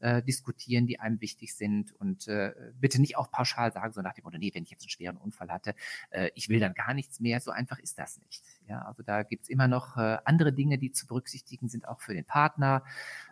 äh, 0.00 0.22
diskutieren, 0.22 0.86
die 0.86 1.00
einem 1.00 1.18
wichtig 1.22 1.54
sind 1.54 1.92
und 1.94 2.28
äh, 2.28 2.52
bitte 2.78 3.00
nicht 3.00 3.16
auch 3.16 3.30
pauschal 3.30 3.72
sagen, 3.72 3.94
so 3.94 4.02
nach 4.02 4.12
dem 4.12 4.24
Motto, 4.24 4.36
nee, 4.36 4.50
wenn 4.52 4.64
ich 4.64 4.70
jetzt 4.70 4.82
einen 4.82 4.90
schweren 4.90 5.16
Unfall 5.16 5.48
hatte, 5.50 5.74
äh, 6.10 6.30
ich 6.34 6.50
will 6.50 6.60
dann 6.60 6.74
gar 6.74 6.92
nichts 6.92 7.20
mehr. 7.20 7.40
So 7.40 7.52
einfach 7.52 7.78
ist 7.78 7.98
das 7.98 8.18
nicht. 8.18 8.44
Ja, 8.68 8.82
also 8.82 9.02
da 9.02 9.22
gibt's 9.22 9.48
immer 9.48 9.66
noch 9.66 9.96
äh, 9.96 10.18
andere 10.26 10.52
Dinge, 10.52 10.76
die 10.76 10.92
zu 10.92 11.06
berücksichtigen 11.06 11.70
sind, 11.70 11.88
auch 11.88 12.00
für 12.00 12.12
den 12.12 12.26
Partner. 12.26 12.84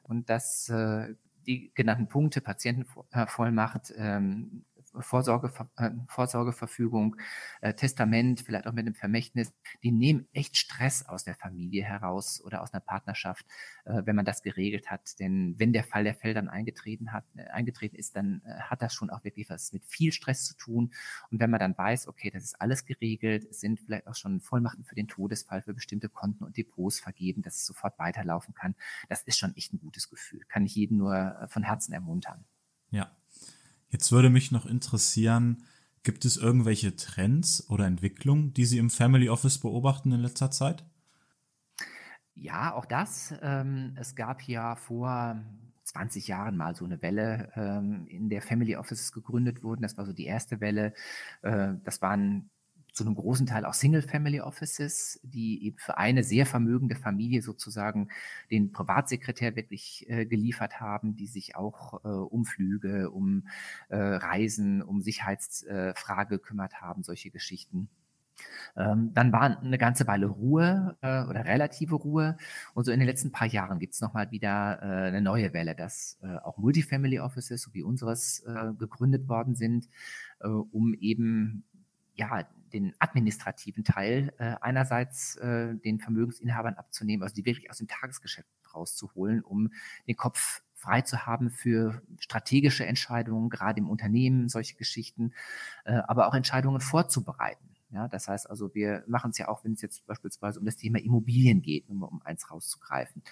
Und 0.03 0.31
das 0.31 0.71
äh, 0.71 1.15
die 1.49 1.73
genannten 1.75 2.09
Punkte, 2.09 2.41
Patientenvollmacht, 2.41 3.93
ähm, 3.97 4.65
Vorsorge, 5.01 5.53
äh, 5.77 5.91
Vorsorgeverfügung, 6.09 7.17
äh, 7.61 7.75
Testament, 7.75 8.41
vielleicht 8.41 8.67
auch 8.67 8.73
mit 8.73 8.87
einem 8.87 8.95
Vermächtnis, 8.95 9.53
die 9.83 9.93
nehmen 9.93 10.29
echt 10.33 10.57
Stress 10.57 11.07
aus 11.07 11.25
der 11.25 11.35
Familie 11.35 11.85
heraus 11.85 12.43
oder 12.45 12.63
aus 12.63 12.73
einer 12.73 12.81
Partnerschaft, 12.81 13.47
äh, 13.85 14.03
wenn 14.05 14.17
man 14.17 14.25
das 14.25 14.43
geregelt 14.43 14.91
hat. 14.91 15.19
Denn 15.21 15.55
wenn 15.59 15.73
der 15.73 15.85
Fall 15.85 16.05
der 16.05 16.15
Fälle 16.15 16.35
dann 16.35 16.49
eingetreten 16.49 17.13
hat, 17.13 17.25
eingetreten 17.51 17.97
ist, 17.97 18.17
dann 18.17 18.43
hat 18.61 18.83
das 18.83 18.95
schon 18.95 19.11
auch 19.11 19.25
wirklich 19.25 19.51
was 19.51 19.73
mit 19.73 19.85
viel 19.85 20.13
Stress 20.13 20.45
zu 20.45 20.57
tun. 20.57 20.93
Und 21.31 21.41
wenn 21.41 21.51
man 21.51 21.61
dann 21.61 21.77
weiß, 21.77 22.09
okay, 22.09 22.31
das 22.31 22.45
ist 22.45 22.61
alles 22.61 22.85
geregelt, 22.85 23.55
sind 23.55 23.81
vielleicht 23.81 24.07
auch 24.07 24.15
schon 24.15 24.41
Vollmachten 24.41 24.85
für 24.85 24.95
den 24.95 25.09
Todesfall, 25.09 25.63
für 25.63 25.75
bestimmte 25.75 26.09
Konten 26.09 26.45
und 26.45 26.57
Depots 26.57 27.01
vergeben, 27.01 27.43
dass 27.43 27.57
es 27.57 27.67
sofort 27.67 27.99
weiterlaufen 27.99 28.55
kann, 28.55 28.75
das 29.09 29.23
ist 29.23 29.39
schon 29.39 29.57
echt 29.57 29.73
ein 29.73 29.81
gutes 29.81 30.09
Gefühl. 30.09 30.45
Kann 30.49 30.65
ich 30.67 30.75
jeden 30.75 30.99
nur 30.99 31.47
von 31.49 31.63
Herzen 31.63 31.93
ermuntern. 31.93 32.45
Ja, 32.91 33.11
Jetzt 33.91 34.13
würde 34.13 34.31
mich 34.31 34.53
noch 34.53 34.67
interessieren, 34.67 35.65
gibt 36.03 36.25
es 36.25 36.37
irgendwelche 36.37 36.97
Trends 36.97 37.69
oder 37.69 37.87
Entwicklungen, 37.87 38.53
die 38.55 38.67
Sie 38.67 38.79
im 38.79 38.91
Family 38.91 39.29
Office 39.29 39.59
beobachten 39.59 40.13
in 40.13 40.21
letzter 40.21 40.51
Zeit? 40.51 40.85
Ja, 42.35 42.75
auch 42.75 42.85
das. 42.85 43.35
Ähm, 43.43 43.97
es 43.99 44.15
gab 44.15 44.43
ja 44.43 44.77
vor 44.77 45.43
20 45.85 46.29
Jahren 46.29 46.57
mal 46.57 46.77
so 46.77 46.85
eine 46.85 47.03
Welle, 47.03 47.51
ähm, 47.57 48.07
in 48.09 48.29
der 48.29 48.43
Family 48.43 48.77
Offices 48.77 49.13
gegründet 49.13 49.63
wurden. 49.63 49.83
Das 49.83 49.97
war 49.97 50.07
so 50.07 50.13
die 50.13 50.27
erste 50.27 50.61
Welle. 50.61 50.93
Äh, 51.43 51.75
das 51.85 52.01
waren 52.03 52.51
zu 52.99 53.05
einem 53.05 53.15
großen 53.15 53.47
Teil 53.47 53.65
auch 53.65 53.75
Single-Family-Offices, 53.75 55.21
die 55.23 55.65
eben 55.65 55.79
für 55.79 55.99
eine 55.99 56.25
sehr 56.25 56.47
vermögende 56.47 56.97
Familie 56.97 57.43
sozusagen 57.43 58.09
den 58.51 58.73
Privatsekretär 58.73 59.55
wirklich 59.55 60.05
äh, 60.09 60.27
geliefert 60.27 60.81
haben, 60.81 61.15
die 61.15 61.29
sich 61.29 61.55
auch 61.55 62.05
äh, 62.05 62.09
um 62.09 62.45
Flüge, 62.45 63.11
um 63.11 63.47
äh, 63.89 63.97
Reisen, 63.97 64.83
um 64.83 65.01
Sicherheitsfrage 65.01 66.39
gekümmert 66.39 66.81
haben, 66.81 67.05
solche 67.05 67.31
Geschichten. 67.31 67.89
Ähm, 68.77 69.13
dann 69.15 69.33
war 69.33 69.61
eine 69.61 69.79
ganze 69.79 70.09
Weile 70.09 70.27
Ruhe 70.27 70.97
äh, 71.01 71.23
oder 71.23 71.45
relative 71.45 71.95
Ruhe. 71.95 72.37
Und 72.75 72.85
so 72.85 72.91
in 72.91 72.99
den 72.99 73.07
letzten 73.07 73.31
paar 73.31 73.47
Jahren 73.47 73.79
gibt 73.79 73.95
es 73.95 74.01
nochmal 74.01 74.33
wieder 74.33 74.81
äh, 74.83 75.09
eine 75.09 75.23
neue 75.23 75.53
Welle, 75.53 75.77
dass 75.77 76.19
äh, 76.23 76.37
auch 76.39 76.59
Multifamily 76.59 77.21
Offices, 77.21 77.63
so 77.63 77.75
wie 77.75 77.85
unseres, 77.85 78.41
äh, 78.41 78.73
gegründet 78.77 79.29
worden 79.29 79.55
sind, 79.55 79.89
äh, 80.41 80.49
um 80.49 80.95
eben 80.95 81.63
ja, 82.15 82.45
den 82.73 82.95
administrativen 82.99 83.85
Teil 83.85 84.33
äh, 84.39 84.57
einerseits 84.61 85.37
äh, 85.37 85.75
den 85.75 86.01
Vermögensinhabern 86.01 86.75
abzunehmen, 86.75 87.23
also 87.23 87.35
die 87.35 87.45
wirklich 87.45 87.71
aus 87.71 87.79
dem 87.79 87.89
Tagesgeschäft 87.89 88.49
rauszuholen, 88.75 89.43
um 89.43 89.71
den 90.07 90.17
Kopf 90.17 90.63
frei 90.75 91.03
zu 91.03 91.27
haben 91.27 91.51
für 91.51 92.03
strategische 92.21 92.87
Entscheidungen, 92.87 93.51
gerade 93.51 93.81
im 93.81 93.91
Unternehmen, 93.91 94.49
solche 94.49 94.77
Geschichten, 94.77 95.33
äh, 95.85 95.95
aber 96.07 96.29
auch 96.29 96.35
Entscheidungen 96.35 96.81
vorzubereiten. 96.81 97.78
Ja, 97.91 98.07
das 98.07 98.29
heißt 98.29 98.51
also, 98.51 98.75
wir 98.75 99.03
machen 99.07 99.31
es 99.31 99.39
ja 99.39 99.49
auch, 99.49 99.65
wenn 99.65 99.73
es 99.73 99.81
jetzt 99.81 100.07
beispielsweise 100.07 100.61
um 100.61 100.67
das 100.67 100.77
Thema 100.77 100.99
Immobilien 100.99 101.63
geht, 101.63 101.89
nur 101.89 102.11
um 102.13 102.21
eins 102.23 102.51
rauszugreifen, 102.51 103.23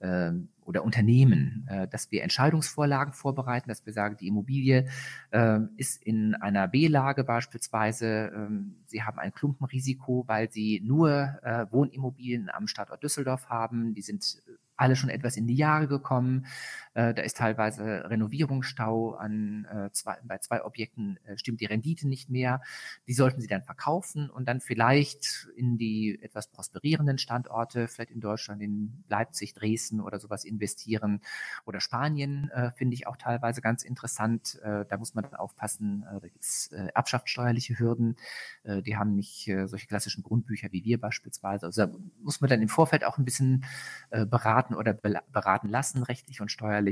äh, 0.00 0.32
oder 0.62 0.84
Unternehmen, 0.84 1.66
äh, 1.68 1.86
dass 1.86 2.10
wir 2.10 2.22
Entscheidungsvorlagen 2.24 3.12
vorbereiten, 3.12 3.68
dass 3.68 3.86
wir 3.86 3.92
sagen, 3.92 4.16
die 4.16 4.26
Immobilie 4.26 4.88
äh, 5.30 5.60
ist 5.76 6.02
in 6.02 6.34
einer 6.34 6.66
B-Lage 6.66 7.22
beispielsweise, 7.22 8.32
ähm, 8.34 8.76
sie 8.86 9.04
haben 9.04 9.20
ein 9.20 9.32
Klumpenrisiko, 9.32 10.24
weil 10.26 10.50
sie 10.50 10.80
nur 10.84 11.38
äh, 11.42 11.66
Wohnimmobilien 11.70 12.50
am 12.50 12.66
Standort 12.66 13.04
Düsseldorf 13.04 13.48
haben, 13.48 13.94
die 13.94 14.02
sind 14.02 14.42
alle 14.80 14.96
schon 14.96 15.10
etwas 15.10 15.36
in 15.36 15.46
die 15.46 15.54
Jahre 15.54 15.86
gekommen. 15.86 16.46
Äh, 17.00 17.14
da 17.14 17.22
ist 17.22 17.36
teilweise 17.36 18.10
Renovierungsstau 18.10 19.14
an 19.14 19.66
äh, 19.66 19.90
zwei, 19.92 20.18
bei 20.24 20.38
zwei 20.38 20.64
Objekten 20.64 21.18
äh, 21.24 21.36
stimmt 21.38 21.60
die 21.60 21.66
Rendite 21.66 22.06
nicht 22.08 22.30
mehr. 22.30 22.60
Die 23.08 23.14
sollten 23.14 23.40
sie 23.40 23.48
dann 23.48 23.62
verkaufen 23.62 24.30
und 24.30 24.46
dann 24.46 24.60
vielleicht 24.60 25.48
in 25.56 25.78
die 25.78 26.18
etwas 26.22 26.48
prosperierenden 26.48 27.18
Standorte, 27.18 27.88
vielleicht 27.88 28.10
in 28.10 28.20
Deutschland, 28.20 28.62
in 28.62 29.04
Leipzig, 29.08 29.54
Dresden 29.54 30.00
oder 30.00 30.20
sowas 30.20 30.44
investieren. 30.44 31.20
Oder 31.64 31.80
Spanien 31.80 32.50
äh, 32.50 32.70
finde 32.72 32.94
ich 32.94 33.06
auch 33.06 33.16
teilweise 33.16 33.60
ganz 33.60 33.82
interessant. 33.82 34.58
Äh, 34.62 34.84
da 34.88 34.96
muss 34.98 35.14
man 35.14 35.24
dann 35.24 35.34
aufpassen, 35.34 36.04
äh, 36.08 36.20
da 36.20 36.28
gibt 36.28 36.44
es 36.44 36.70
äh, 36.72 36.88
erbschaftssteuerliche 36.94 37.78
Hürden. 37.78 38.16
Äh, 38.62 38.82
die 38.82 38.96
haben 38.96 39.14
nicht 39.14 39.48
äh, 39.48 39.66
solche 39.66 39.86
klassischen 39.86 40.22
Grundbücher 40.22 40.68
wie 40.72 40.84
wir 40.84 41.00
beispielsweise. 41.00 41.66
Also 41.66 41.86
da 41.86 41.92
muss 42.22 42.40
man 42.40 42.50
dann 42.50 42.62
im 42.62 42.68
Vorfeld 42.68 43.04
auch 43.04 43.18
ein 43.18 43.24
bisschen 43.24 43.64
äh, 44.10 44.26
beraten 44.26 44.50
beraten 44.50 44.74
oder 44.74 44.92
beraten 44.92 45.68
lassen, 45.68 46.02
rechtlich 46.02 46.40
und 46.40 46.50
steuerlich. 46.50 46.89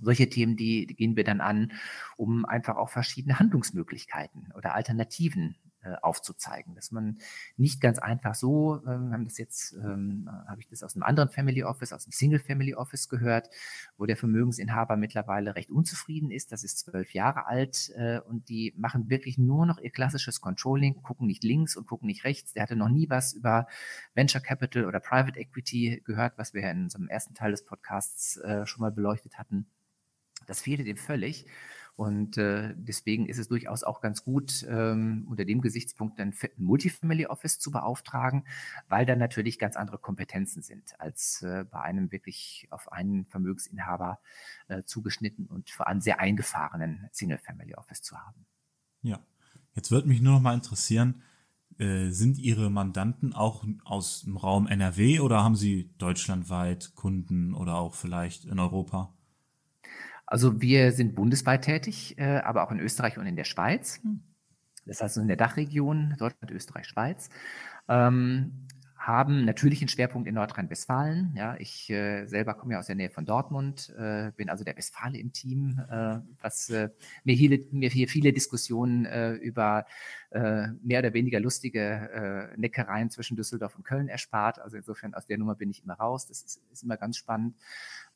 Solche 0.00 0.28
Themen, 0.28 0.56
die, 0.56 0.86
gehen 0.86 1.16
wir 1.16 1.24
dann 1.24 1.40
an, 1.40 1.72
um 2.16 2.44
einfach 2.44 2.76
auch 2.76 2.90
verschiedene 2.90 3.38
Handlungsmöglichkeiten 3.38 4.52
oder 4.56 4.74
Alternativen 4.74 5.56
aufzuzeigen, 6.02 6.74
dass 6.74 6.92
man 6.92 7.18
nicht 7.56 7.80
ganz 7.80 7.98
einfach 7.98 8.34
so, 8.34 8.76
äh, 8.82 8.86
wir 8.86 9.12
haben 9.12 9.24
das 9.24 9.38
jetzt, 9.38 9.74
ähm, 9.74 10.28
habe 10.48 10.60
ich 10.60 10.68
das 10.68 10.82
aus 10.82 10.94
einem 10.94 11.02
anderen 11.02 11.28
Family 11.28 11.64
Office, 11.64 11.92
aus 11.92 12.06
einem 12.06 12.12
Single 12.12 12.38
Family 12.38 12.74
Office 12.74 13.08
gehört, 13.08 13.48
wo 13.96 14.06
der 14.06 14.16
Vermögensinhaber 14.16 14.96
mittlerweile 14.96 15.54
recht 15.54 15.70
unzufrieden 15.70 16.30
ist. 16.30 16.52
Das 16.52 16.64
ist 16.64 16.78
zwölf 16.78 17.12
Jahre 17.14 17.46
alt 17.46 17.90
äh, 17.96 18.20
und 18.20 18.48
die 18.48 18.74
machen 18.76 19.10
wirklich 19.10 19.38
nur 19.38 19.66
noch 19.66 19.78
ihr 19.78 19.90
klassisches 19.90 20.40
Controlling, 20.40 21.02
gucken 21.02 21.26
nicht 21.26 21.44
links 21.44 21.76
und 21.76 21.86
gucken 21.86 22.06
nicht 22.06 22.24
rechts. 22.24 22.52
Der 22.52 22.62
hatte 22.62 22.76
noch 22.76 22.88
nie 22.88 23.08
was 23.10 23.32
über 23.32 23.66
Venture 24.14 24.40
Capital 24.40 24.86
oder 24.86 25.00
Private 25.00 25.38
Equity 25.38 26.02
gehört, 26.04 26.38
was 26.38 26.54
wir 26.54 26.62
in 26.70 26.84
unserem 26.84 27.08
ersten 27.08 27.34
Teil 27.34 27.50
des 27.50 27.64
Podcasts 27.64 28.36
äh, 28.38 28.66
schon 28.66 28.82
mal 28.82 28.92
beleuchtet 28.92 29.38
hatten. 29.38 29.66
Das 30.46 30.60
fehlte 30.60 30.84
dem 30.84 30.96
völlig. 30.96 31.46
Und 31.94 32.38
äh, 32.38 32.74
deswegen 32.76 33.26
ist 33.26 33.38
es 33.38 33.48
durchaus 33.48 33.84
auch 33.84 34.00
ganz 34.00 34.24
gut, 34.24 34.66
ähm, 34.68 35.26
unter 35.28 35.44
dem 35.44 35.60
Gesichtspunkt 35.60 36.18
ein 36.20 36.34
Multifamily 36.56 37.26
Office 37.26 37.58
zu 37.58 37.70
beauftragen, 37.70 38.44
weil 38.88 39.04
da 39.04 39.14
natürlich 39.14 39.58
ganz 39.58 39.76
andere 39.76 39.98
Kompetenzen 39.98 40.62
sind, 40.62 40.98
als 40.98 41.42
äh, 41.42 41.64
bei 41.70 41.80
einem 41.82 42.10
wirklich 42.10 42.66
auf 42.70 42.90
einen 42.90 43.26
Vermögensinhaber 43.26 44.20
äh, 44.68 44.82
zugeschnitten 44.84 45.46
und 45.46 45.70
vor 45.70 45.86
allem 45.86 46.00
sehr 46.00 46.18
eingefahrenen 46.18 47.08
Single 47.12 47.38
Family 47.38 47.74
Office 47.74 48.02
zu 48.02 48.16
haben. 48.16 48.46
Ja, 49.02 49.20
jetzt 49.74 49.90
würde 49.90 50.08
mich 50.08 50.22
nur 50.22 50.34
noch 50.34 50.40
mal 50.40 50.54
interessieren, 50.54 51.22
äh, 51.78 52.10
sind 52.10 52.38
Ihre 52.38 52.70
Mandanten 52.70 53.34
auch 53.34 53.64
aus 53.84 54.22
dem 54.22 54.36
Raum 54.38 54.66
NRW 54.66 55.20
oder 55.20 55.42
haben 55.42 55.56
Sie 55.56 55.90
deutschlandweit 55.98 56.94
Kunden 56.94 57.54
oder 57.54 57.76
auch 57.76 57.94
vielleicht 57.94 58.46
in 58.46 58.58
Europa? 58.58 59.12
Also 60.32 60.62
wir 60.62 60.92
sind 60.92 61.14
bundesweit 61.14 61.60
tätig, 61.60 62.16
äh, 62.16 62.38
aber 62.38 62.64
auch 62.64 62.70
in 62.70 62.80
Österreich 62.80 63.18
und 63.18 63.26
in 63.26 63.36
der 63.36 63.44
Schweiz. 63.44 64.00
Hm. 64.02 64.22
Das 64.86 65.02
heißt 65.02 65.18
in 65.18 65.28
der 65.28 65.36
Dachregion, 65.36 66.16
Deutschland, 66.18 66.50
Österreich, 66.50 66.86
Schweiz. 66.86 67.28
Ähm, 67.86 68.66
haben 68.96 69.44
natürlich 69.44 69.82
einen 69.82 69.88
Schwerpunkt 69.88 70.26
in 70.26 70.36
Nordrhein-Westfalen. 70.36 71.34
Ja, 71.36 71.56
ich 71.58 71.90
äh, 71.90 72.24
selber 72.24 72.54
komme 72.54 72.72
ja 72.72 72.78
aus 72.78 72.86
der 72.86 72.94
Nähe 72.94 73.10
von 73.10 73.26
Dortmund, 73.26 73.92
äh, 73.98 74.30
bin 74.34 74.48
also 74.48 74.64
der 74.64 74.74
Westfale 74.74 75.18
im 75.18 75.34
Team, 75.34 75.78
äh, 75.90 76.20
was 76.40 76.70
äh, 76.70 76.88
mir, 77.24 77.34
hier, 77.34 77.58
mir 77.70 77.90
hier 77.90 78.08
viele 78.08 78.32
Diskussionen 78.32 79.04
äh, 79.04 79.32
über 79.32 79.84
äh, 80.30 80.68
mehr 80.82 81.00
oder 81.00 81.12
weniger 81.12 81.40
lustige 81.40 82.52
Neckereien 82.56 83.10
zwischen 83.10 83.36
Düsseldorf 83.36 83.76
und 83.76 83.84
Köln 83.84 84.08
erspart. 84.08 84.60
Also 84.60 84.78
insofern 84.78 85.12
aus 85.12 85.26
der 85.26 85.36
Nummer 85.36 85.56
bin 85.56 85.68
ich 85.68 85.84
immer 85.84 85.94
raus. 85.94 86.26
Das 86.26 86.40
ist, 86.40 86.62
ist 86.72 86.84
immer 86.84 86.96
ganz 86.96 87.18
spannend. 87.18 87.54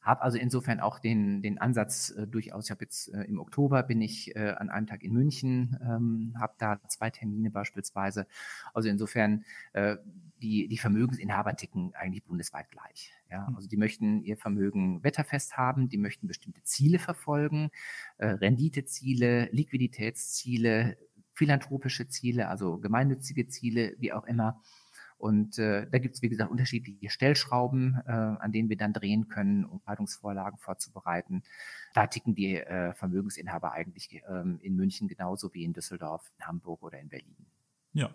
Habe 0.06 0.22
also 0.22 0.38
insofern 0.38 0.78
auch 0.78 1.00
den, 1.00 1.42
den 1.42 1.58
Ansatz 1.58 2.10
äh, 2.10 2.28
durchaus, 2.28 2.66
ich 2.66 2.70
habe 2.70 2.84
jetzt 2.84 3.12
äh, 3.12 3.24
im 3.24 3.40
Oktober 3.40 3.82
bin 3.82 4.00
ich 4.00 4.36
äh, 4.36 4.54
an 4.56 4.70
einem 4.70 4.86
Tag 4.86 5.02
in 5.02 5.12
München, 5.12 5.76
ähm, 5.82 6.32
habe 6.38 6.54
da 6.58 6.80
zwei 6.86 7.10
Termine 7.10 7.50
beispielsweise. 7.50 8.28
Also 8.72 8.88
insofern 8.88 9.44
äh, 9.72 9.96
die, 10.40 10.68
die 10.68 10.78
Vermögensinhaber 10.78 11.56
ticken 11.56 11.92
eigentlich 11.96 12.22
bundesweit 12.22 12.70
gleich. 12.70 13.12
Ja, 13.32 13.48
hm. 13.48 13.56
also 13.56 13.68
die 13.68 13.76
möchten 13.76 14.22
ihr 14.22 14.36
Vermögen 14.36 15.02
wetterfest 15.02 15.56
haben, 15.56 15.88
die 15.88 15.98
möchten 15.98 16.28
bestimmte 16.28 16.62
Ziele 16.62 17.00
verfolgen, 17.00 17.70
äh, 18.18 18.28
Renditeziele, 18.28 19.48
Liquiditätsziele, 19.50 20.98
philanthropische 21.32 22.06
Ziele, 22.06 22.48
also 22.48 22.78
gemeinnützige 22.78 23.48
Ziele, 23.48 23.96
wie 23.98 24.12
auch 24.12 24.24
immer. 24.24 24.62
Und 25.18 25.58
äh, 25.58 25.86
da 25.90 25.98
gibt 25.98 26.14
es, 26.14 26.22
wie 26.22 26.28
gesagt, 26.28 26.50
unterschiedliche 26.50 27.08
Stellschrauben, 27.08 28.00
äh, 28.06 28.10
an 28.10 28.52
denen 28.52 28.68
wir 28.68 28.76
dann 28.76 28.92
drehen 28.92 29.28
können, 29.28 29.64
um 29.64 29.80
Haltungsvorlagen 29.86 30.58
vorzubereiten. 30.58 31.42
Da 31.94 32.06
ticken 32.06 32.34
die 32.34 32.56
äh, 32.56 32.92
Vermögensinhaber 32.92 33.72
eigentlich 33.72 34.22
ähm, 34.28 34.58
in 34.62 34.76
München 34.76 35.08
genauso 35.08 35.54
wie 35.54 35.64
in 35.64 35.72
Düsseldorf, 35.72 36.30
in 36.38 36.46
Hamburg 36.46 36.82
oder 36.82 37.00
in 37.00 37.08
Berlin. 37.08 37.34
Ja, 37.92 38.10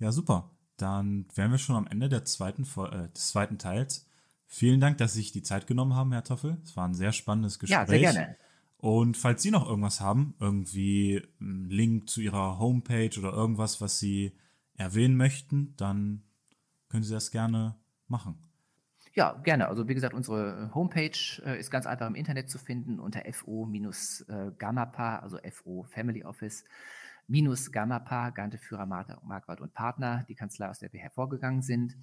ja, 0.00 0.10
super. 0.10 0.50
Dann 0.76 1.26
wären 1.34 1.52
wir 1.52 1.58
schon 1.58 1.76
am 1.76 1.86
Ende 1.86 2.08
der 2.08 2.24
zweiten, 2.24 2.62
äh, 2.62 3.08
des 3.10 3.28
zweiten 3.28 3.58
Teils. 3.58 4.08
Vielen 4.46 4.80
Dank, 4.80 4.98
dass 4.98 5.12
Sie 5.12 5.20
sich 5.20 5.30
die 5.30 5.42
Zeit 5.42 5.68
genommen 5.68 5.94
haben, 5.94 6.10
Herr 6.10 6.24
Toffel. 6.24 6.58
Es 6.64 6.76
war 6.76 6.88
ein 6.88 6.94
sehr 6.94 7.12
spannendes 7.12 7.60
Gespräch. 7.60 7.78
Ja, 7.78 7.86
sehr 7.86 8.00
gerne. 8.00 8.36
Und 8.78 9.16
falls 9.16 9.42
Sie 9.42 9.50
noch 9.50 9.68
irgendwas 9.68 10.00
haben, 10.00 10.34
irgendwie 10.40 11.22
einen 11.38 11.68
Link 11.68 12.08
zu 12.08 12.20
Ihrer 12.20 12.58
Homepage 12.58 13.16
oder 13.18 13.32
irgendwas, 13.32 13.80
was 13.80 14.00
Sie 14.00 14.32
erwähnen 14.74 15.16
möchten, 15.16 15.74
dann 15.76 16.22
können 16.90 17.02
Sie 17.02 17.14
das 17.14 17.30
gerne 17.30 17.76
machen. 18.08 18.36
Ja, 19.14 19.32
gerne. 19.42 19.68
Also 19.68 19.88
wie 19.88 19.94
gesagt, 19.94 20.14
unsere 20.14 20.70
Homepage 20.74 21.42
äh, 21.44 21.58
ist 21.58 21.70
ganz 21.70 21.86
einfach 21.86 22.06
im 22.06 22.14
Internet 22.14 22.48
zu 22.50 22.58
finden 22.58 23.00
unter 23.00 23.22
FO-Gammapa, 23.32 25.16
also 25.16 25.38
FO 25.50 25.84
Family 25.84 26.24
Office 26.24 26.64
minus 27.26 27.70
Gammapa, 27.72 28.30
Gante 28.30 28.58
Führer, 28.58 28.86
Marquardt 28.86 29.60
und 29.60 29.72
Partner, 29.72 30.24
die 30.28 30.34
Kanzlei, 30.34 30.68
aus 30.68 30.80
der 30.80 30.92
wir 30.92 31.00
hervorgegangen 31.00 31.62
sind. 31.62 31.96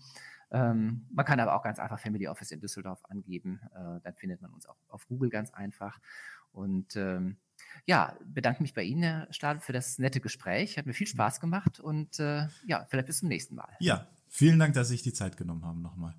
Ähm, 0.52 1.06
man 1.12 1.26
kann 1.26 1.40
aber 1.40 1.56
auch 1.56 1.64
ganz 1.64 1.80
einfach 1.80 2.00
Family 2.00 2.28
Office 2.28 2.52
in 2.52 2.62
Düsseldorf 2.62 3.04
angeben. 3.06 3.60
Äh, 3.76 4.00
dann 4.04 4.16
findet 4.16 4.42
man 4.42 4.52
uns 4.52 4.66
auch 4.66 4.78
auf 4.88 5.06
Google 5.08 5.30
ganz 5.30 5.54
einfach. 5.54 6.00
Und 6.54 6.96
ähm, 6.96 7.38
ja, 7.86 8.18
bedanke 8.26 8.62
mich 8.62 8.74
bei 8.74 8.84
Ihnen, 8.84 9.04
Herr 9.04 9.28
Stahl, 9.32 9.60
für 9.60 9.74
das 9.74 10.00
nette 10.00 10.22
Gespräch. 10.22 10.78
Hat 10.78 10.86
mir 10.86 10.94
viel 10.94 11.08
Spaß 11.08 11.40
gemacht 11.40 11.80
und 11.80 12.20
äh, 12.20 12.48
ja, 12.66 12.86
vielleicht 12.90 13.08
bis 13.08 13.20
zum 13.20 13.28
nächsten 13.28 13.56
Mal. 13.56 13.76
Ja, 13.80 14.08
Vielen 14.30 14.60
Dank, 14.60 14.74
dass 14.74 14.90
Sie 14.90 14.96
sich 14.96 15.04
die 15.04 15.14
Zeit 15.14 15.38
genommen 15.38 15.66
haben 15.66 15.82
nochmal. 15.82 16.16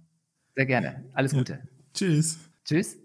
Sehr 0.56 0.66
gerne. 0.66 1.04
Alles 1.12 1.32
Gute. 1.32 1.52
Ja. 1.52 1.58
Tschüss. 1.94 2.38
Tschüss. 2.64 2.98